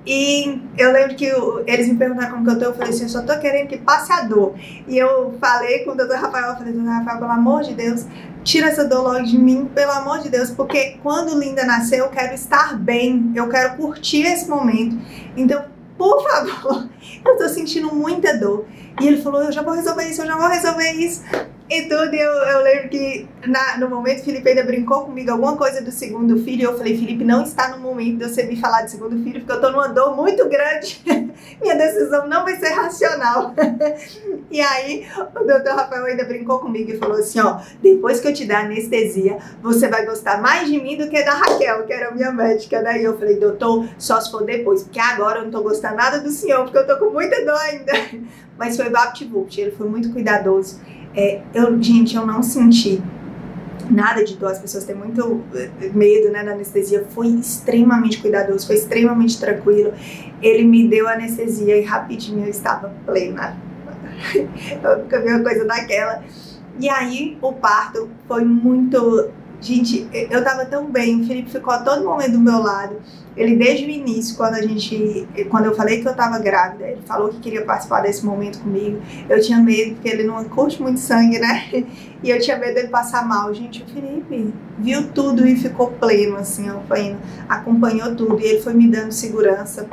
E 0.07 0.63
eu 0.79 0.93
lembro 0.93 1.15
que 1.15 1.27
eles 1.67 1.89
me 1.89 1.97
perguntaram 1.97 2.33
como 2.33 2.45
que 2.45 2.51
eu 2.51 2.59
tô, 2.59 2.65
eu 2.67 2.75
falei 2.75 2.91
assim, 2.91 3.03
eu 3.03 3.09
só 3.09 3.23
tô 3.23 3.39
querendo 3.39 3.69
que 3.69 3.77
passe 3.77 4.11
a 4.13 4.23
dor. 4.23 4.55
E 4.89 4.97
eu 4.97 5.35
falei 5.39 5.85
com 5.85 5.91
o 5.91 5.97
doutor 5.97 6.17
Rafael, 6.17 6.51
eu 6.51 6.57
falei, 6.57 6.73
doutor 6.73 6.91
Rafael, 6.91 7.19
pelo 7.19 7.31
amor 7.31 7.63
de 7.63 7.75
Deus, 7.75 8.07
tira 8.43 8.69
essa 8.69 8.85
dor 8.85 9.03
logo 9.03 9.23
de 9.23 9.37
mim, 9.37 9.71
pelo 9.75 9.93
amor 9.93 10.21
de 10.21 10.31
Deus, 10.31 10.51
porque 10.51 10.99
quando 11.03 11.39
Linda 11.39 11.65
nascer, 11.65 11.99
eu 11.99 12.09
quero 12.09 12.35
estar 12.35 12.79
bem, 12.79 13.31
eu 13.35 13.49
quero 13.49 13.77
curtir 13.77 14.23
esse 14.23 14.49
momento. 14.49 14.99
Então, 15.37 15.65
por 15.99 16.23
favor, 16.23 16.89
eu 17.25 17.37
tô 17.37 17.49
sentindo 17.49 17.95
muita 17.95 18.39
dor. 18.39 18.65
E 19.01 19.07
ele 19.07 19.23
falou, 19.23 19.43
eu 19.43 19.53
já 19.53 19.63
vou 19.63 19.75
resolver 19.75 20.05
isso, 20.05 20.23
eu 20.23 20.27
já 20.27 20.37
vou 20.37 20.49
resolver 20.49 20.93
isso 20.93 21.23
e 21.71 21.83
tudo. 21.83 22.13
E 22.13 22.21
eu, 22.21 22.33
eu 22.33 22.63
lembro 22.63 22.89
que 22.89 23.29
na, 23.47 23.79
no 23.79 23.89
momento 23.89 24.25
Felipe 24.25 24.49
ainda 24.49 24.65
brincou 24.65 25.05
comigo 25.05 25.31
alguma 25.31 25.57
coisa 25.57 25.81
do 25.81 25.93
segundo 25.93 26.43
filho. 26.43 26.63
E 26.63 26.65
eu 26.65 26.77
falei, 26.77 26.99
Felipe, 26.99 27.25
não 27.25 27.43
está 27.43 27.69
no 27.69 27.79
momento 27.79 28.19
de 28.19 28.29
você 28.29 28.43
me 28.43 28.57
falar 28.57 28.83
de 28.83 28.91
segundo 28.91 29.23
filho, 29.23 29.41
porque 29.41 29.53
eu 29.53 29.61
tô 29.61 29.71
numa 29.71 29.89
dor 29.89 30.17
muito 30.17 30.49
grande. 30.49 31.01
Minha 31.63 31.77
decisão 31.77 32.27
não 32.27 32.45
vai 32.45 32.57
ser 32.57 32.71
racional. 32.71 33.55
e 34.51 34.61
aí 34.61 35.07
o 35.19 35.45
doutor 35.45 35.75
Rafael 35.75 36.05
ainda 36.05 36.25
brincou 36.25 36.59
comigo 36.59 36.91
e 36.91 36.99
falou 36.99 37.19
assim: 37.19 37.41
ó, 37.41 37.61
depois 37.81 38.21
que 38.21 38.29
eu 38.29 38.35
te 38.35 38.45
dar 38.45 38.65
anestesia, 38.65 39.39
você 39.63 39.89
vai 39.89 40.05
gostar 40.05 40.41
mais 40.43 40.69
de 40.69 40.81
mim 40.81 40.97
do 40.97 41.09
que 41.09 41.23
da 41.23 41.33
Raquel, 41.33 41.87
que 41.87 41.93
era 41.93 42.11
minha 42.11 42.33
médica. 42.33 42.83
Daí 42.83 43.05
eu 43.05 43.17
falei, 43.17 43.37
doutor, 43.37 43.89
só 43.99 44.21
se 44.21 44.31
for 44.31 44.45
depois, 44.45 44.83
porque 44.83 44.99
agora 44.99 45.39
eu 45.39 45.45
não 45.45 45.51
tô 45.51 45.63
gostando 45.63 45.97
nada 45.97 46.19
do 46.19 46.31
senhor, 46.31 46.65
porque 46.65 46.79
eu 46.79 46.87
tô 46.87 46.97
com 46.99 47.11
muita 47.11 47.45
dor 47.45 47.59
ainda. 47.59 47.93
Mas 48.59 48.77
foi 48.77 48.90
VaptVupt, 48.91 49.61
ele 49.61 49.71
foi 49.73 49.89
muito 49.89 50.11
cuidadoso. 50.13 50.81
É, 51.15 51.43
eu, 51.55 51.81
gente, 51.83 52.17
eu 52.17 52.27
não 52.27 52.43
senti 52.43 53.03
nada 53.91 54.25
de 54.25 54.37
dor. 54.37 54.53
As 54.53 54.59
pessoas 54.59 54.85
têm 54.85 54.95
muito 54.95 55.43
eh, 55.55 55.91
medo 55.93 56.31
né, 56.31 56.45
da 56.45 56.53
anestesia. 56.53 57.07
Foi 57.11 57.29
extremamente 57.29 58.21
cuidadoso, 58.21 58.67
foi 58.67 58.77
extremamente 58.77 59.39
tranquilo. 59.39 59.93
Ele 60.41 60.65
me 60.65 60.89
deu 60.89 61.09
anestesia 61.09 61.77
e 61.77 61.83
rapidinho 61.83 62.45
eu 62.45 62.51
estava 62.51 62.93
plena. 63.05 63.57
eu 64.83 64.99
nunca 64.99 65.21
vi 65.21 65.29
uma 65.31 65.43
coisa 65.43 65.65
daquela. 65.65 66.23
E 66.79 66.89
aí 66.89 67.37
o 67.43 67.53
parto 67.53 68.09
foi 68.27 68.45
muito 68.45 69.31
Gente, 69.61 70.09
eu 70.31 70.43
tava 70.43 70.65
tão 70.65 70.87
bem, 70.91 71.21
o 71.21 71.27
Felipe 71.27 71.51
ficou 71.51 71.73
a 71.73 71.81
todo 71.81 72.03
momento 72.03 72.33
do 72.33 72.41
meu 72.41 72.59
lado. 72.61 72.97
Ele 73.41 73.57
desde 73.57 73.87
o 73.87 73.89
início, 73.89 74.37
quando 74.37 74.53
a 74.57 74.61
gente, 74.61 75.27
quando 75.49 75.65
eu 75.65 75.75
falei 75.75 76.03
que 76.03 76.07
eu 76.07 76.15
tava 76.15 76.39
grávida, 76.39 76.87
ele 76.87 77.01
falou 77.07 77.31
que 77.31 77.41
queria 77.41 77.65
participar 77.65 78.03
desse 78.03 78.23
momento 78.23 78.59
comigo. 78.59 79.01
Eu 79.31 79.41
tinha 79.41 79.59
medo 79.59 79.95
porque 79.95 80.11
ele 80.11 80.25
não 80.25 80.45
curte 80.45 80.81
muito 80.83 81.01
sangue, 81.01 81.39
né? 81.39 81.65
E 82.23 82.29
eu 82.29 82.39
tinha 82.39 82.59
medo 82.59 82.75
dele 82.75 82.89
passar 82.89 83.27
mal. 83.27 83.55
Gente, 83.55 83.83
o 83.83 83.87
Felipe 83.87 84.53
viu 84.79 85.09
tudo 85.09 85.47
e 85.49 85.57
ficou 85.57 85.87
pleno, 85.93 86.37
assim, 86.37 86.67
acompanhou 87.49 88.15
tudo 88.15 88.39
e 88.39 88.45
ele 88.45 88.61
foi 88.61 88.75
me 88.75 88.87
dando 88.89 89.11
segurança 89.11 89.89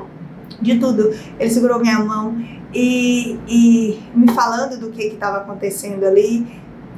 de 0.61 0.77
tudo. 0.77 1.15
Ele 1.39 1.49
segurou 1.49 1.79
minha 1.79 1.99
mão 1.99 2.37
e, 2.73 3.39
e 3.47 3.97
me 4.13 4.27
falando 4.33 4.77
do 4.77 4.89
que 4.89 5.03
estava 5.03 5.37
acontecendo 5.37 6.03
ali. 6.03 6.45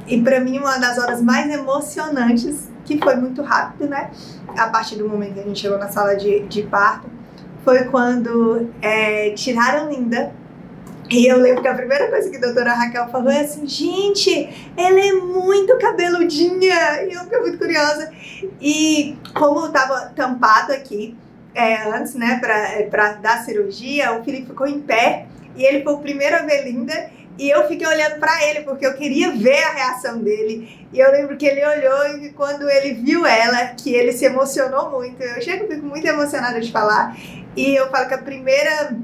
E 0.04 0.20
para 0.20 0.40
mim, 0.40 0.58
uma 0.58 0.78
das 0.78 0.98
horas 0.98 1.22
mais 1.22 1.48
emocionantes, 1.48 2.69
que 2.84 2.98
foi 2.98 3.16
muito 3.16 3.42
rápido, 3.42 3.88
né? 3.88 4.10
A 4.56 4.68
partir 4.68 4.96
do 4.96 5.08
momento 5.08 5.34
que 5.34 5.40
a 5.40 5.44
gente 5.44 5.60
chegou 5.60 5.78
na 5.78 5.88
sala 5.88 6.16
de, 6.16 6.40
de 6.40 6.62
parto, 6.62 7.08
foi 7.64 7.84
quando 7.84 8.68
é, 8.80 9.30
tiraram 9.30 9.90
Linda. 9.90 10.32
E 11.08 11.26
eu 11.26 11.38
lembro 11.38 11.60
que 11.60 11.68
a 11.68 11.74
primeira 11.74 12.08
coisa 12.08 12.30
que 12.30 12.36
a 12.36 12.40
doutora 12.40 12.72
Raquel 12.72 13.08
falou 13.08 13.30
é 13.30 13.40
assim: 13.40 13.66
gente, 13.66 14.70
ela 14.76 15.00
é 15.00 15.12
muito 15.12 15.76
cabeludinha. 15.78 17.02
E 17.04 17.12
eu 17.12 17.22
fiquei 17.22 17.40
muito 17.40 17.58
curiosa. 17.58 18.12
E 18.60 19.18
como 19.34 19.66
estava 19.66 20.12
tampado 20.14 20.72
aqui, 20.72 21.16
é, 21.54 21.88
antes, 21.90 22.14
né, 22.14 22.40
para 22.90 23.14
dar 23.14 23.44
cirurgia, 23.44 24.12
o 24.12 24.24
Felipe 24.24 24.46
ficou 24.46 24.66
em 24.66 24.80
pé 24.80 25.26
e 25.56 25.64
ele 25.64 25.82
foi 25.82 25.94
o 25.94 25.98
primeiro 25.98 26.36
a 26.36 26.42
ver 26.42 26.64
Linda 26.64 27.10
e 27.40 27.48
eu 27.48 27.66
fiquei 27.66 27.86
olhando 27.86 28.20
para 28.20 28.44
ele 28.44 28.60
porque 28.64 28.86
eu 28.86 28.92
queria 28.92 29.30
ver 29.30 29.64
a 29.64 29.70
reação 29.70 30.18
dele. 30.18 30.86
E 30.92 30.98
eu 31.00 31.10
lembro 31.10 31.38
que 31.38 31.46
ele 31.46 31.64
olhou 31.64 32.18
e 32.18 32.32
quando 32.34 32.68
ele 32.68 32.92
viu 32.92 33.24
ela, 33.24 33.68
que 33.68 33.94
ele 33.94 34.12
se 34.12 34.26
emocionou 34.26 34.90
muito. 34.90 35.22
Eu 35.22 35.40
chego, 35.40 35.66
fico 35.66 35.86
muito 35.86 36.06
emocionada 36.06 36.60
de 36.60 36.70
falar. 36.70 37.16
E 37.56 37.74
eu 37.74 37.88
falo 37.88 38.08
que 38.08 38.12
a 38.12 38.18
primeira 38.18 38.94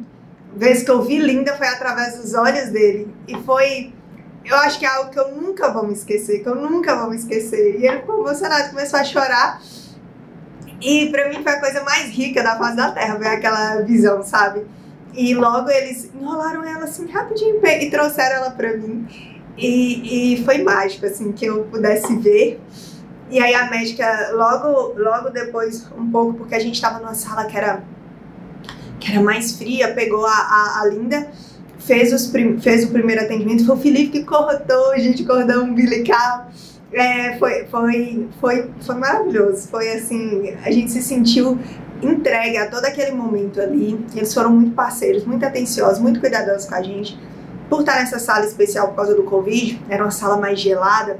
vez 0.54 0.82
que 0.82 0.90
eu 0.90 1.00
vi 1.00 1.18
Linda 1.18 1.56
foi 1.56 1.66
através 1.66 2.18
dos 2.18 2.34
olhos 2.34 2.68
dele. 2.68 3.08
E 3.26 3.36
foi, 3.36 3.94
eu 4.44 4.56
acho 4.58 4.78
que 4.78 4.84
é 4.84 4.88
algo 4.90 5.10
que 5.10 5.18
eu 5.18 5.34
nunca 5.34 5.72
vou 5.72 5.86
me 5.86 5.94
esquecer, 5.94 6.42
que 6.42 6.48
eu 6.50 6.56
nunca 6.56 6.94
vou 6.94 7.08
me 7.08 7.16
esquecer. 7.16 7.80
E 7.80 7.86
ele 7.86 8.00
ficou 8.00 8.20
emocionado, 8.20 8.68
começou 8.68 9.00
a 9.00 9.04
chorar. 9.04 9.62
E 10.82 11.08
para 11.10 11.30
mim 11.30 11.42
foi 11.42 11.52
a 11.52 11.60
coisa 11.60 11.82
mais 11.84 12.10
rica 12.10 12.42
da 12.42 12.58
face 12.58 12.76
da 12.76 12.90
Terra, 12.90 13.16
ver 13.16 13.28
aquela 13.28 13.80
visão, 13.80 14.22
sabe? 14.22 14.66
E 15.14 15.34
logo 15.34 15.70
eles 15.70 16.10
enrolaram 16.14 16.64
ela 16.64 16.84
assim 16.84 17.06
rapidinho 17.06 17.60
e 17.64 17.90
trouxeram 17.90 18.36
ela 18.36 18.50
para 18.50 18.76
mim. 18.76 19.06
E, 19.56 20.34
e 20.34 20.44
foi 20.44 20.62
mágico, 20.62 21.06
assim, 21.06 21.32
que 21.32 21.46
eu 21.46 21.64
pudesse 21.64 22.14
ver. 22.16 22.60
E 23.30 23.40
aí 23.40 23.54
a 23.54 23.68
médica, 23.70 24.30
logo, 24.34 24.94
logo 24.96 25.30
depois, 25.30 25.86
um 25.98 26.10
pouco, 26.10 26.34
porque 26.34 26.54
a 26.54 26.58
gente 26.58 26.74
estava 26.74 26.98
numa 26.98 27.14
sala 27.14 27.46
que 27.46 27.56
era, 27.56 27.82
que 29.00 29.10
era 29.10 29.20
mais 29.20 29.56
fria, 29.56 29.92
pegou 29.94 30.24
a, 30.24 30.30
a, 30.30 30.80
a 30.82 30.86
Linda, 30.86 31.28
fez, 31.78 32.12
os 32.12 32.26
prim, 32.26 32.60
fez 32.60 32.84
o 32.84 32.90
primeiro 32.90 33.22
atendimento, 33.22 33.64
foi 33.64 33.74
o 33.74 33.78
Felipe 33.78 34.10
que 34.10 34.24
cortou, 34.24 34.92
a 34.92 34.98
gente 34.98 35.24
cordão 35.24 35.64
umbilical. 35.64 36.48
É, 36.92 37.36
foi, 37.38 37.64
foi, 37.66 38.28
foi, 38.40 38.70
foi 38.80 38.94
maravilhoso. 38.94 39.68
Foi 39.68 39.90
assim, 39.90 40.54
a 40.64 40.70
gente 40.70 40.92
se 40.92 41.02
sentiu 41.02 41.58
entregue 42.02 42.56
a 42.56 42.70
todo 42.70 42.84
aquele 42.84 43.12
momento 43.12 43.60
ali. 43.60 44.04
Eles 44.14 44.32
foram 44.32 44.50
muito 44.50 44.72
parceiros, 44.74 45.24
muito 45.24 45.44
atenciosos, 45.44 45.98
muito 45.98 46.20
cuidadosos 46.20 46.68
com 46.68 46.74
a 46.74 46.82
gente. 46.82 47.18
Por 47.68 47.80
estar 47.80 47.96
nessa 47.96 48.18
sala 48.18 48.44
especial 48.44 48.88
por 48.88 48.96
causa 48.96 49.14
do 49.14 49.24
Covid, 49.24 49.80
era 49.88 50.04
uma 50.04 50.10
sala 50.10 50.36
mais 50.36 50.60
gelada. 50.60 51.18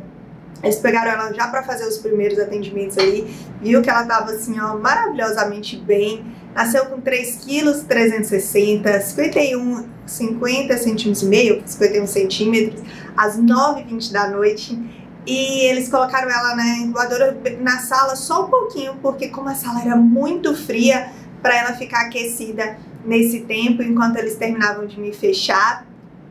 Eles 0.63 0.77
pegaram 0.77 1.11
ela 1.11 1.33
já 1.33 1.49
para 1.49 1.63
fazer 1.63 1.87
os 1.87 1.99
primeiros 1.99 2.39
atendimentos 2.39 2.97
ali, 2.99 3.27
viu 3.61 3.83
que 3.83 3.91
ela 3.91 4.03
estava 4.03 4.31
assim, 4.31 4.59
ó, 4.59 4.77
maravilhosamente 4.77 5.77
bem. 5.77 6.25
Nasceu 6.55 6.87
com 6.87 7.01
3 7.01 7.37
quilos 7.45 7.83
360, 7.83 9.01
51, 9.01 9.85
50 10.07 10.79
centímetros 10.79 11.23
e 11.23 11.27
meio, 11.27 11.63
51 11.67 12.07
centímetros, 12.07 12.83
às 13.15 13.39
9h20 13.39 14.11
da 14.11 14.31
noite. 14.31 14.96
E 15.27 15.67
eles 15.67 15.89
colocaram 15.89 16.31
ela 16.31 16.55
na 16.55 16.79
incubadora 16.79 17.37
na 17.61 17.79
sala 17.81 18.15
só 18.15 18.47
um 18.47 18.49
pouquinho, 18.49 18.95
porque 19.03 19.29
como 19.29 19.49
a 19.49 19.55
sala 19.55 19.83
era 19.83 19.97
muito 19.97 20.55
fria, 20.55 21.11
para 21.43 21.57
ela 21.57 21.73
ficar 21.75 22.07
aquecida 22.07 22.79
nesse 23.05 23.41
tempo, 23.41 23.83
enquanto 23.83 24.17
eles 24.17 24.37
terminavam 24.37 24.87
de 24.87 24.99
me 24.99 25.13
fechar. 25.13 25.87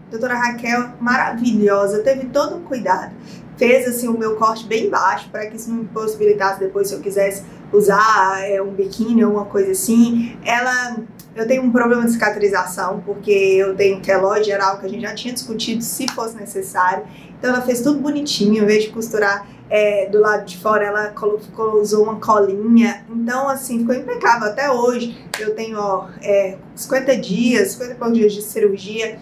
doutora 0.10 0.36
Raquel, 0.36 0.90
maravilhosa, 1.00 2.04
teve 2.04 2.28
todo 2.28 2.58
um 2.58 2.62
cuidado. 2.62 3.14
Fez 3.58 3.88
assim 3.88 4.08
o 4.08 4.18
meu 4.18 4.36
corte 4.36 4.66
bem 4.66 4.90
baixo 4.90 5.30
para 5.30 5.46
que 5.48 5.56
isso 5.56 5.70
não 5.70 5.78
me 5.78 5.86
possibilitasse 5.86 6.60
depois 6.60 6.90
se 6.90 6.94
eu 6.94 7.00
quisesse 7.00 7.44
usar 7.72 8.42
é, 8.44 8.62
um 8.62 8.72
biquíni 8.72 9.24
ou 9.24 9.34
uma 9.34 9.46
coisa 9.46 9.72
assim. 9.72 10.38
Ela 10.44 10.98
eu 11.36 11.46
tenho 11.46 11.64
um 11.64 11.72
problema 11.72 12.06
de 12.06 12.12
cicatrização, 12.12 13.02
porque 13.06 13.30
eu 13.30 13.76
tenho 13.76 14.00
queloide 14.00 14.46
geral, 14.46 14.80
que 14.80 14.86
a 14.86 14.90
gente 14.90 15.02
já 15.02 15.14
tinha 15.14 15.34
discutido 15.34 15.84
se 15.84 16.08
fosse 16.08 16.34
necessário. 16.38 17.06
Então 17.46 17.54
ela 17.54 17.64
fez 17.64 17.80
tudo 17.80 18.00
bonitinho, 18.00 18.64
em 18.64 18.66
vez 18.66 18.86
de 18.86 18.90
costurar 18.90 19.48
é, 19.70 20.10
do 20.10 20.20
lado 20.20 20.46
de 20.46 20.58
fora, 20.58 20.84
ela 20.84 21.10
colocou, 21.10 21.80
usou 21.80 22.02
uma 22.02 22.16
colinha. 22.16 23.06
Então, 23.08 23.48
assim, 23.48 23.78
ficou 23.82 23.94
impecável. 23.94 24.48
Até 24.48 24.72
hoje 24.72 25.16
eu 25.40 25.54
tenho 25.54 25.78
ó, 25.78 26.08
é, 26.24 26.58
50 26.74 27.16
dias, 27.18 27.74
50 27.74 27.96
poucos 28.00 28.18
dias 28.18 28.34
de 28.34 28.42
cirurgia 28.42 29.20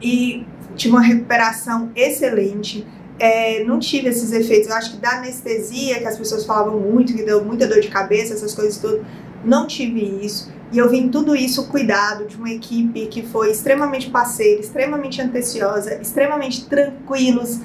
e 0.00 0.46
tive 0.76 0.94
uma 0.94 1.02
recuperação 1.02 1.90
excelente. 1.96 2.86
É, 3.18 3.64
não 3.64 3.80
tive 3.80 4.08
esses 4.08 4.30
efeitos. 4.30 4.68
Eu 4.68 4.76
acho 4.76 4.92
que 4.92 4.98
da 4.98 5.18
anestesia, 5.18 5.98
que 5.98 6.06
as 6.06 6.16
pessoas 6.16 6.46
falavam 6.46 6.78
muito, 6.78 7.12
que 7.12 7.24
deu 7.24 7.44
muita 7.44 7.66
dor 7.66 7.80
de 7.80 7.88
cabeça, 7.88 8.34
essas 8.34 8.54
coisas 8.54 8.78
tudo, 8.78 9.04
não 9.44 9.66
tive 9.66 10.24
isso. 10.24 10.48
E 10.74 10.78
eu 10.78 10.88
vi 10.88 11.08
tudo 11.08 11.36
isso 11.36 11.68
cuidado 11.68 12.26
de 12.26 12.36
uma 12.36 12.50
equipe 12.50 13.06
que 13.06 13.22
foi 13.22 13.52
extremamente 13.52 14.10
parceira, 14.10 14.60
extremamente 14.60 15.22
anteciosa, 15.22 15.94
extremamente 16.02 16.66
tranquilos 16.66 17.60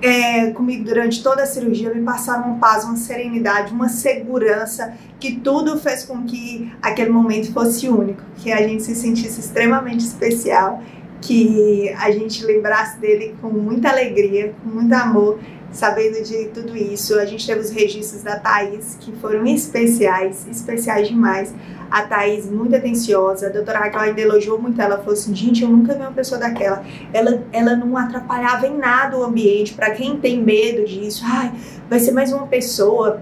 é, 0.00 0.52
comigo 0.52 0.82
durante 0.82 1.22
toda 1.22 1.42
a 1.42 1.46
cirurgia. 1.46 1.92
Me 1.92 2.02
passaram 2.02 2.52
uma 2.52 2.58
paz, 2.58 2.82
uma 2.84 2.96
serenidade, 2.96 3.74
uma 3.74 3.90
segurança, 3.90 4.94
que 5.20 5.36
tudo 5.36 5.78
fez 5.78 6.04
com 6.04 6.22
que 6.22 6.72
aquele 6.80 7.10
momento 7.10 7.52
fosse 7.52 7.90
único, 7.90 8.22
que 8.36 8.50
a 8.50 8.66
gente 8.66 8.82
se 8.84 8.94
sentisse 8.94 9.38
extremamente 9.38 10.06
especial, 10.06 10.82
que 11.20 11.90
a 11.90 12.10
gente 12.10 12.42
lembrasse 12.42 12.98
dele 12.98 13.34
com 13.38 13.50
muita 13.50 13.90
alegria, 13.90 14.54
com 14.64 14.70
muito 14.70 14.94
amor 14.94 15.38
sabendo 15.72 16.22
de 16.22 16.46
tudo 16.54 16.74
isso. 16.74 17.18
A 17.18 17.26
gente 17.26 17.46
teve 17.46 17.60
os 17.60 17.68
registros 17.68 18.22
da 18.22 18.38
Thaís, 18.38 18.96
que 18.98 19.12
foram 19.12 19.44
especiais, 19.44 20.46
especiais 20.50 21.06
demais 21.06 21.52
a 21.90 22.02
Thaís 22.02 22.50
muito 22.50 22.74
atenciosa, 22.74 23.46
a 23.46 23.50
doutora 23.50 23.78
Raquel 23.78 24.00
ainda 24.00 24.20
elogiou 24.20 24.60
muito 24.60 24.80
ela, 24.80 24.98
falou 24.98 25.12
assim, 25.12 25.34
gente, 25.34 25.62
eu 25.62 25.68
nunca 25.68 25.94
vi 25.94 26.00
uma 26.00 26.12
pessoa 26.12 26.40
daquela, 26.40 26.84
ela, 27.12 27.42
ela 27.52 27.76
não 27.76 27.96
atrapalhava 27.96 28.66
em 28.66 28.76
nada 28.76 29.16
o 29.16 29.24
ambiente, 29.24 29.74
para 29.74 29.90
quem 29.90 30.18
tem 30.18 30.42
medo 30.42 30.84
disso, 30.84 31.22
ai, 31.24 31.52
vai 31.88 31.98
ser 31.98 32.12
mais 32.12 32.32
uma 32.32 32.46
pessoa 32.46 33.20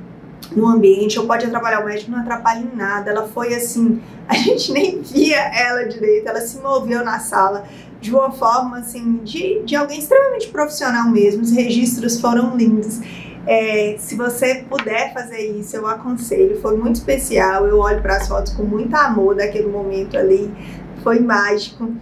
no 0.53 0.67
ambiente, 0.67 1.19
ou 1.19 1.27
pode 1.27 1.47
atrapalhar 1.47 1.81
o 1.81 1.87
médico, 1.87 2.11
não 2.11 2.19
atrapalha 2.19 2.61
em 2.61 2.77
nada, 2.77 3.11
ela 3.11 3.27
foi 3.29 3.55
assim, 3.55 4.01
a 4.29 4.35
gente 4.35 4.73
nem 4.73 5.01
via 5.01 5.39
ela 5.39 5.85
direito, 5.85 6.29
ela 6.29 6.41
se 6.41 6.59
moveu 6.59 7.05
na 7.05 7.19
sala, 7.19 7.65
de 8.01 8.15
uma 8.15 8.31
forma 8.31 8.79
assim, 8.79 9.21
de, 9.25 9.63
de 9.65 9.75
alguém 9.75 9.99
extremamente 9.99 10.49
profissional 10.49 11.11
mesmo, 11.11 11.43
os 11.43 11.51
registros 11.51 12.21
foram 12.21 12.55
lindos. 12.55 13.01
É, 13.47 13.97
se 13.99 14.17
você 14.17 14.65
puder 14.69 15.13
fazer 15.13 15.41
isso, 15.41 15.77
eu 15.77 15.87
aconselho. 15.87 16.61
Foi 16.61 16.77
muito 16.77 16.97
especial. 16.97 17.67
Eu 17.67 17.79
olho 17.79 18.01
para 18.01 18.17
as 18.17 18.29
fotos 18.29 18.53
com 18.55 18.63
muito 18.63 18.95
amor 18.95 19.35
daquele 19.37 19.69
momento 19.69 20.17
ali. 20.17 20.51
Foi 21.03 21.21
mágico. 21.21 21.93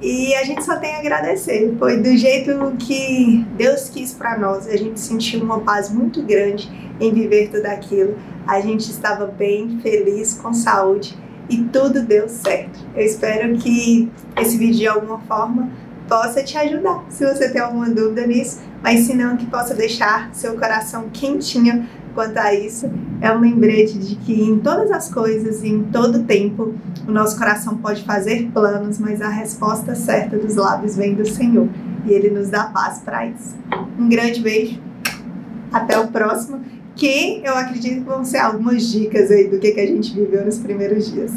E 0.00 0.34
a 0.34 0.44
gente 0.44 0.64
só 0.64 0.76
tem 0.76 0.94
a 0.94 0.98
agradecer. 0.98 1.74
Foi 1.78 1.96
do 1.96 2.16
jeito 2.16 2.52
que 2.78 3.44
Deus 3.56 3.88
quis 3.88 4.12
para 4.12 4.38
nós. 4.38 4.66
A 4.66 4.76
gente 4.76 5.00
sentiu 5.00 5.42
uma 5.42 5.60
paz 5.60 5.90
muito 5.90 6.22
grande 6.22 6.70
em 7.00 7.12
viver 7.12 7.50
tudo 7.50 7.66
aquilo. 7.66 8.16
A 8.46 8.60
gente 8.60 8.90
estava 8.90 9.26
bem, 9.26 9.78
feliz, 9.80 10.34
com 10.34 10.52
saúde 10.52 11.16
e 11.48 11.64
tudo 11.64 12.02
deu 12.02 12.28
certo. 12.28 12.78
Eu 12.94 13.04
espero 13.04 13.56
que 13.58 14.10
esse 14.40 14.56
vídeo 14.56 14.76
de 14.76 14.86
alguma 14.86 15.20
forma 15.20 15.70
possa 16.08 16.42
te 16.42 16.56
ajudar, 16.58 17.04
se 17.08 17.24
você 17.24 17.50
tem 17.50 17.60
alguma 17.60 17.88
dúvida 17.88 18.26
nisso, 18.26 18.60
mas 18.82 19.00
se 19.00 19.14
não, 19.14 19.36
que 19.36 19.46
possa 19.46 19.74
deixar 19.74 20.30
seu 20.34 20.54
coração 20.54 21.08
quentinho 21.12 21.86
quanto 22.14 22.36
a 22.38 22.54
isso. 22.54 22.90
É 23.20 23.32
um 23.32 23.40
lembrete 23.40 23.98
de 23.98 24.16
que 24.16 24.42
em 24.42 24.58
todas 24.58 24.90
as 24.90 25.08
coisas 25.12 25.62
e 25.62 25.68
em 25.68 25.84
todo 25.84 26.24
tempo 26.24 26.74
o 27.06 27.10
nosso 27.10 27.38
coração 27.38 27.76
pode 27.76 28.04
fazer 28.04 28.50
planos, 28.52 28.98
mas 28.98 29.20
a 29.22 29.28
resposta 29.28 29.94
certa 29.94 30.36
dos 30.36 30.56
lábios 30.56 30.96
vem 30.96 31.14
do 31.14 31.26
Senhor 31.26 31.68
e 32.06 32.12
Ele 32.12 32.30
nos 32.30 32.48
dá 32.48 32.64
paz 32.64 32.98
para 32.98 33.26
isso. 33.26 33.56
Um 33.98 34.08
grande 34.08 34.40
beijo, 34.40 34.80
até 35.72 35.98
o 35.98 36.08
próximo, 36.08 36.60
que 36.94 37.40
eu 37.44 37.56
acredito 37.56 38.02
que 38.02 38.08
vão 38.08 38.24
ser 38.24 38.38
algumas 38.38 38.82
dicas 38.90 39.30
aí 39.30 39.48
do 39.48 39.58
que, 39.58 39.72
que 39.72 39.80
a 39.80 39.86
gente 39.86 40.14
viveu 40.14 40.44
nos 40.44 40.58
primeiros 40.58 41.10
dias. 41.10 41.32